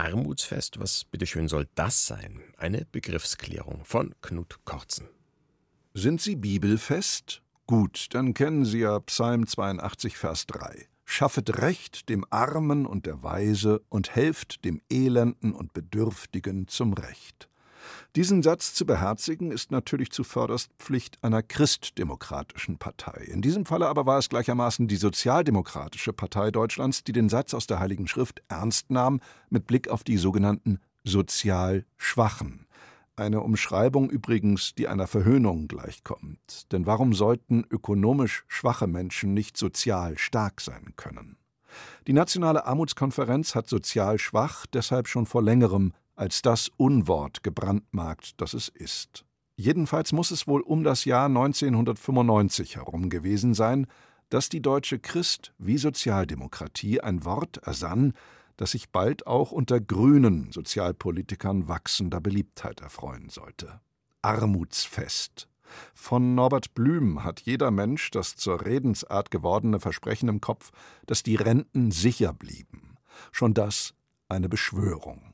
Armutsfest, 0.00 0.80
was 0.80 1.04
bitteschön 1.04 1.46
soll 1.46 1.68
das 1.74 2.06
sein? 2.06 2.40
Eine 2.56 2.86
Begriffsklärung 2.90 3.84
von 3.84 4.14
Knut 4.22 4.64
Korzen. 4.64 5.08
Sind 5.92 6.22
Sie 6.22 6.36
bibelfest? 6.36 7.42
Gut, 7.66 8.06
dann 8.12 8.32
kennen 8.32 8.64
Sie 8.64 8.78
ja 8.78 8.98
Psalm 9.00 9.46
82, 9.46 10.16
Vers 10.16 10.46
3. 10.46 10.86
Schaffet 11.04 11.58
Recht 11.60 12.08
dem 12.08 12.24
Armen 12.30 12.86
und 12.86 13.04
der 13.04 13.22
Weise 13.22 13.82
und 13.90 14.14
helft 14.14 14.64
dem 14.64 14.80
Elenden 14.90 15.52
und 15.52 15.74
Bedürftigen 15.74 16.66
zum 16.66 16.94
Recht. 16.94 17.49
Diesen 18.16 18.42
Satz 18.42 18.74
zu 18.74 18.86
beherzigen, 18.86 19.50
ist 19.50 19.70
natürlich 19.70 20.10
zuvörderst 20.10 20.70
Pflicht 20.78 21.22
einer 21.22 21.42
christdemokratischen 21.42 22.78
Partei. 22.78 23.24
In 23.24 23.42
diesem 23.42 23.66
Falle 23.66 23.88
aber 23.88 24.06
war 24.06 24.18
es 24.18 24.28
gleichermaßen 24.28 24.88
die 24.88 24.96
Sozialdemokratische 24.96 26.12
Partei 26.12 26.50
Deutschlands, 26.50 27.04
die 27.04 27.12
den 27.12 27.28
Satz 27.28 27.54
aus 27.54 27.66
der 27.66 27.80
Heiligen 27.80 28.08
Schrift 28.08 28.42
ernst 28.48 28.90
nahm, 28.90 29.20
mit 29.48 29.66
Blick 29.66 29.88
auf 29.88 30.04
die 30.04 30.16
sogenannten 30.16 30.80
sozial 31.04 31.84
Schwachen. 31.96 32.66
Eine 33.16 33.42
Umschreibung 33.42 34.08
übrigens, 34.08 34.74
die 34.74 34.88
einer 34.88 35.06
Verhöhnung 35.06 35.68
gleichkommt. 35.68 36.72
Denn 36.72 36.86
warum 36.86 37.12
sollten 37.12 37.66
ökonomisch 37.68 38.44
schwache 38.48 38.86
Menschen 38.86 39.34
nicht 39.34 39.58
sozial 39.58 40.16
stark 40.16 40.60
sein 40.60 40.94
können? 40.96 41.36
Die 42.06 42.12
Nationale 42.12 42.66
Armutskonferenz 42.66 43.54
hat 43.54 43.68
sozial 43.68 44.18
schwach 44.18 44.66
deshalb 44.66 45.06
schon 45.06 45.26
vor 45.26 45.42
längerem 45.42 45.92
als 46.20 46.42
das 46.42 46.70
Unwort 46.76 47.42
gebrandmarkt, 47.42 48.42
das 48.42 48.52
es 48.52 48.68
ist. 48.68 49.24
Jedenfalls 49.56 50.12
muss 50.12 50.30
es 50.30 50.46
wohl 50.46 50.60
um 50.60 50.84
das 50.84 51.06
Jahr 51.06 51.26
1995 51.26 52.76
herum 52.76 53.08
gewesen 53.08 53.54
sein, 53.54 53.86
dass 54.28 54.50
die 54.50 54.60
deutsche 54.60 54.98
Christ- 54.98 55.54
wie 55.56 55.78
Sozialdemokratie 55.78 57.00
ein 57.00 57.24
Wort 57.24 57.56
ersann, 57.64 58.12
das 58.58 58.72
sich 58.72 58.90
bald 58.90 59.26
auch 59.26 59.50
unter 59.50 59.80
grünen 59.80 60.52
Sozialpolitikern 60.52 61.68
wachsender 61.68 62.20
Beliebtheit 62.20 62.82
erfreuen 62.82 63.30
sollte. 63.30 63.80
Armutsfest. 64.20 65.48
Von 65.94 66.34
Norbert 66.34 66.74
Blüm 66.74 67.24
hat 67.24 67.40
jeder 67.40 67.70
Mensch 67.70 68.10
das 68.10 68.36
zur 68.36 68.66
Redensart 68.66 69.30
gewordene 69.30 69.80
Versprechen 69.80 70.28
im 70.28 70.42
Kopf, 70.42 70.70
dass 71.06 71.22
die 71.22 71.36
Renten 71.36 71.90
sicher 71.90 72.34
blieben. 72.34 72.98
Schon 73.32 73.54
das 73.54 73.94
eine 74.28 74.50
Beschwörung. 74.50 75.30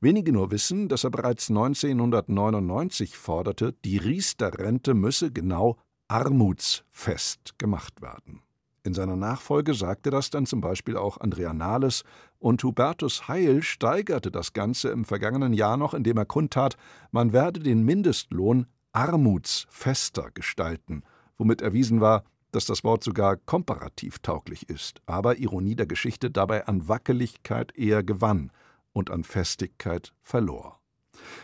Wenige 0.00 0.32
nur 0.32 0.50
wissen, 0.50 0.88
dass 0.88 1.04
er 1.04 1.10
bereits 1.10 1.50
1999 1.50 3.16
forderte, 3.16 3.74
die 3.84 3.98
Riester-Rente 3.98 4.94
müsse 4.94 5.30
genau 5.30 5.76
armutsfest 6.08 7.58
gemacht 7.58 8.02
werden. 8.02 8.42
In 8.84 8.94
seiner 8.94 9.16
Nachfolge 9.16 9.74
sagte 9.74 10.10
das 10.10 10.30
dann 10.30 10.44
zum 10.44 10.60
Beispiel 10.60 10.96
auch 10.96 11.20
Andrea 11.20 11.54
Nahles 11.54 12.02
und 12.40 12.62
Hubertus 12.64 13.28
Heil 13.28 13.62
steigerte 13.62 14.32
das 14.32 14.52
Ganze 14.52 14.90
im 14.90 15.04
vergangenen 15.04 15.52
Jahr 15.52 15.76
noch, 15.76 15.94
indem 15.94 16.16
er 16.16 16.24
kundtat, 16.24 16.76
man 17.12 17.32
werde 17.32 17.60
den 17.60 17.84
Mindestlohn 17.84 18.66
armutsfester 18.92 20.30
gestalten, 20.34 21.04
womit 21.38 21.62
erwiesen 21.62 22.00
war, 22.00 22.24
dass 22.50 22.66
das 22.66 22.84
Wort 22.84 23.04
sogar 23.04 23.36
komparativ 23.36 24.18
tauglich 24.18 24.68
ist, 24.68 25.00
aber 25.06 25.38
Ironie 25.38 25.76
der 25.76 25.86
Geschichte 25.86 26.30
dabei 26.30 26.66
an 26.66 26.88
Wackeligkeit 26.88 27.74
eher 27.76 28.02
gewann 28.02 28.50
und 28.92 29.10
an 29.10 29.24
Festigkeit 29.24 30.12
verlor. 30.22 30.80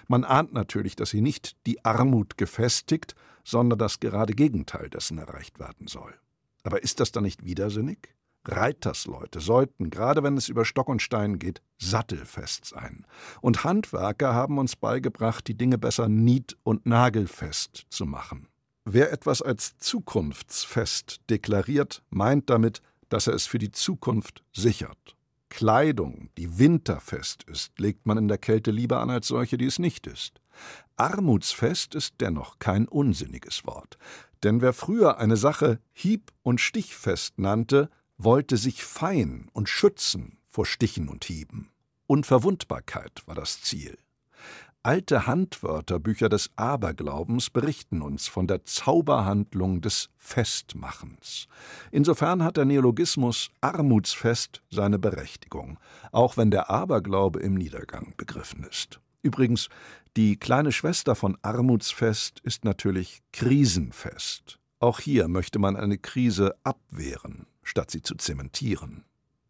Man 0.07 0.25
ahnt 0.25 0.53
natürlich, 0.53 0.97
dass 0.97 1.11
sie 1.11 1.21
nicht 1.21 1.57
die 1.67 1.85
Armut 1.85 2.39
gefestigt, 2.39 3.15
sondern 3.45 3.79
das 3.79 4.01
gerade 4.01 4.35
Gegenteil 4.35 4.91
dessen 4.91 5.19
erreicht 5.19 5.59
werden 5.59 5.87
soll. 5.87 6.15
Aber 6.65 6.83
ist 6.83 7.01
das 7.01 7.13
dann 7.13 7.25
nicht 7.25 7.45
widersinnig? 7.45 8.15
Reitersleute 8.45 9.41
sollten, 9.41 9.91
gerade 9.91 10.23
wenn 10.23 10.37
es 10.37 10.49
über 10.49 10.65
Stock 10.65 10.89
und 10.89 11.03
Stein 11.03 11.39
geht, 11.39 11.61
sattelfest 11.79 12.65
sein. 12.65 13.07
Und 13.41 13.65
Handwerker 13.65 14.35
haben 14.35 14.59
uns 14.59 14.77
beigebracht, 14.77 15.47
die 15.47 15.57
Dinge 15.57 15.79
besser 15.79 16.09
nied- 16.09 16.57
und 16.63 16.87
nagelfest 16.87 17.87
zu 17.91 18.07
machen. 18.07 18.49
Wer 18.85 19.13
etwas 19.13 19.43
als 19.43 19.77
zukunftsfest 19.79 21.21
deklariert, 21.29 22.03
meint 22.09 22.49
damit, 22.49 22.81
dass 23.11 23.27
er 23.27 23.35
es 23.35 23.47
für 23.47 23.59
die 23.59 23.71
Zukunft 23.71 24.43
sichert. 24.53 25.18
Kleidung, 25.51 26.31
die 26.37 26.59
winterfest 26.59 27.45
ist, 27.45 27.79
legt 27.79 28.07
man 28.07 28.19
in 28.19 28.29
der 28.29 28.39
Kälte 28.39 28.71
lieber 28.71 29.01
an 29.01 29.11
als 29.11 29.29
solche, 29.29 29.57
die 29.57 29.67
es 29.67 29.79
nicht 29.79 30.07
ist. 30.07 30.41
Armutsfest 30.97 31.95
ist 31.95 32.15
dennoch 32.21 32.59
kein 32.59 32.89
unsinniges 32.89 33.65
Wort. 33.67 33.99
Denn 34.43 34.61
wer 34.61 34.73
früher 34.73 35.19
eine 35.19 35.37
Sache 35.37 35.81
hieb- 35.93 36.33
und 36.43 36.61
stichfest 36.61 37.39
nannte, 37.39 37.91
wollte 38.17 38.57
sich 38.57 38.85
fein 38.85 39.49
und 39.53 39.69
schützen 39.69 40.39
vor 40.49 40.67
Stichen 40.67 41.09
und 41.09 41.25
Hieben. 41.25 41.71
Unverwundbarkeit 42.07 43.23
war 43.27 43.35
das 43.35 43.61
Ziel. 43.63 43.99
Alte 44.85 45.27
Handwörterbücher 45.27 46.29
des 46.29 46.51
Aberglaubens 46.55 47.51
berichten 47.51 48.01
uns 48.01 48.29
von 48.29 48.47
der 48.47 48.65
Zauberhandlung 48.65 49.81
des 49.81 50.09
Festmachens. 50.17 51.49
Insofern 51.91 52.45
hat 52.45 52.57
der 52.57 52.65
Neologismus 52.65 53.51
Armutsfest 53.61 54.63
seine 54.71 55.01
Berechtigung, 55.01 55.79
auch 56.13 56.37
wenn 56.37 56.53
der 56.53 56.71
Aberglaube 56.71 57.41
im 57.41 57.55
Niedergang 57.55 58.15
begriffen 58.17 58.63
ist. 58.65 59.01
Übrigens, 59.23 59.69
die 60.17 60.37
kleine 60.37 60.71
Schwester 60.71 61.17
von 61.17 61.37
Armutsfest 61.43 62.39
ist 62.41 62.65
natürlich 62.65 63.21
Krisenfest. 63.33 64.61
Auch 64.79 65.01
hier 65.01 65.27
möchte 65.27 65.59
man 65.59 65.75
eine 65.75 65.99
Krise 65.99 66.55
abwehren, 66.63 67.47
statt 67.65 67.91
sie 67.91 68.03
zu 68.03 68.15
zementieren. 68.15 69.05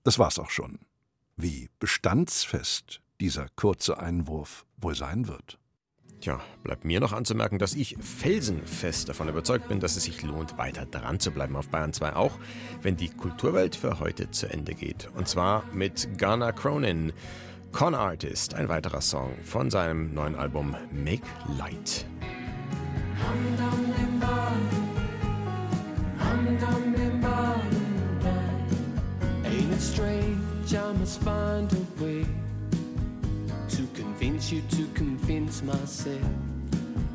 Das 0.05 0.19
war's 0.19 0.39
auch 0.39 0.51
schon. 0.51 0.79
Wie 1.37 1.69
bestandsfest 1.79 3.03
dieser 3.21 3.47
kurze 3.57 3.99
Einwurf 3.99 4.65
wohl 4.77 4.95
sein 4.95 5.29
wird. 5.29 5.59
Tja, 6.21 6.41
bleibt 6.65 6.85
mir 6.85 6.99
noch 6.99 7.13
anzumerken, 7.13 7.61
dass 7.61 7.75
ich 7.75 7.97
felsenfest 8.01 9.09
davon 9.09 9.29
überzeugt 9.29 9.69
bin, 9.69 9.79
dass 9.79 9.97
es 9.97 10.05
sich 10.05 10.23
lohnt, 10.23 10.59
weiter 10.59 10.85
dran 10.85 11.21
zu 11.21 11.31
bleiben 11.31 11.55
auf 11.55 11.69
Bayern 11.69 11.93
2 11.93 12.17
auch, 12.17 12.39
wenn 12.83 12.97
die 12.97 13.09
Kulturwelt 13.09 13.77
für 13.77 14.01
heute 14.01 14.31
zu 14.33 14.51
Ende 14.51 14.75
geht. 14.75 15.09
Und 15.15 15.29
zwar 15.29 15.65
mit 15.73 16.19
Ghana 16.19 16.53
Cronin. 16.53 17.13
Con 17.71 17.95
Artist, 17.95 18.55
ein 18.55 18.69
weiterer 18.69 19.03
Song 19.03 19.37
von 19.45 19.71
seinem 19.71 20.13
neuen 20.15 20.35
Album 20.35 20.75
Make 20.91 21.23
Light. 21.59 22.07
Ain't 29.45 29.73
it 29.73 29.81
strange? 29.81 30.39
I 30.75 30.93
must 30.93 31.21
find 31.23 31.73
a 31.73 31.88
convince 34.19 34.51
you 34.51 34.61
to 34.63 34.85
convince 34.95 35.63
myself. 35.63 36.21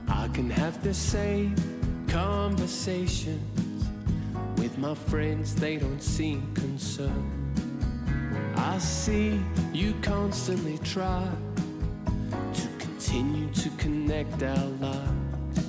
I 0.07 0.29
can 0.29 0.49
have 0.49 0.81
the 0.81 0.93
same 0.93 1.53
conversations 2.07 3.83
with 4.57 4.77
my 4.77 4.95
friends, 4.95 5.53
they 5.53 5.75
don't 5.75 6.01
seem 6.01 6.53
concerned. 6.53 7.59
I 8.55 8.77
see 8.77 9.37
you 9.73 9.93
constantly 10.01 10.77
try 10.77 11.27
to 12.53 12.67
continue 12.79 13.51
to 13.51 13.69
connect 13.71 14.41
our 14.41 14.65
lives. 14.79 15.59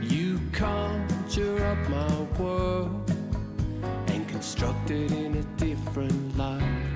You 0.00 0.40
conjure 0.52 1.62
up 1.66 1.88
my 1.90 2.20
world 2.40 3.10
and 4.06 4.26
construct 4.26 4.90
it 4.90 5.12
in 5.12 5.34
a 5.36 5.42
different 5.58 6.38
light. 6.38 6.95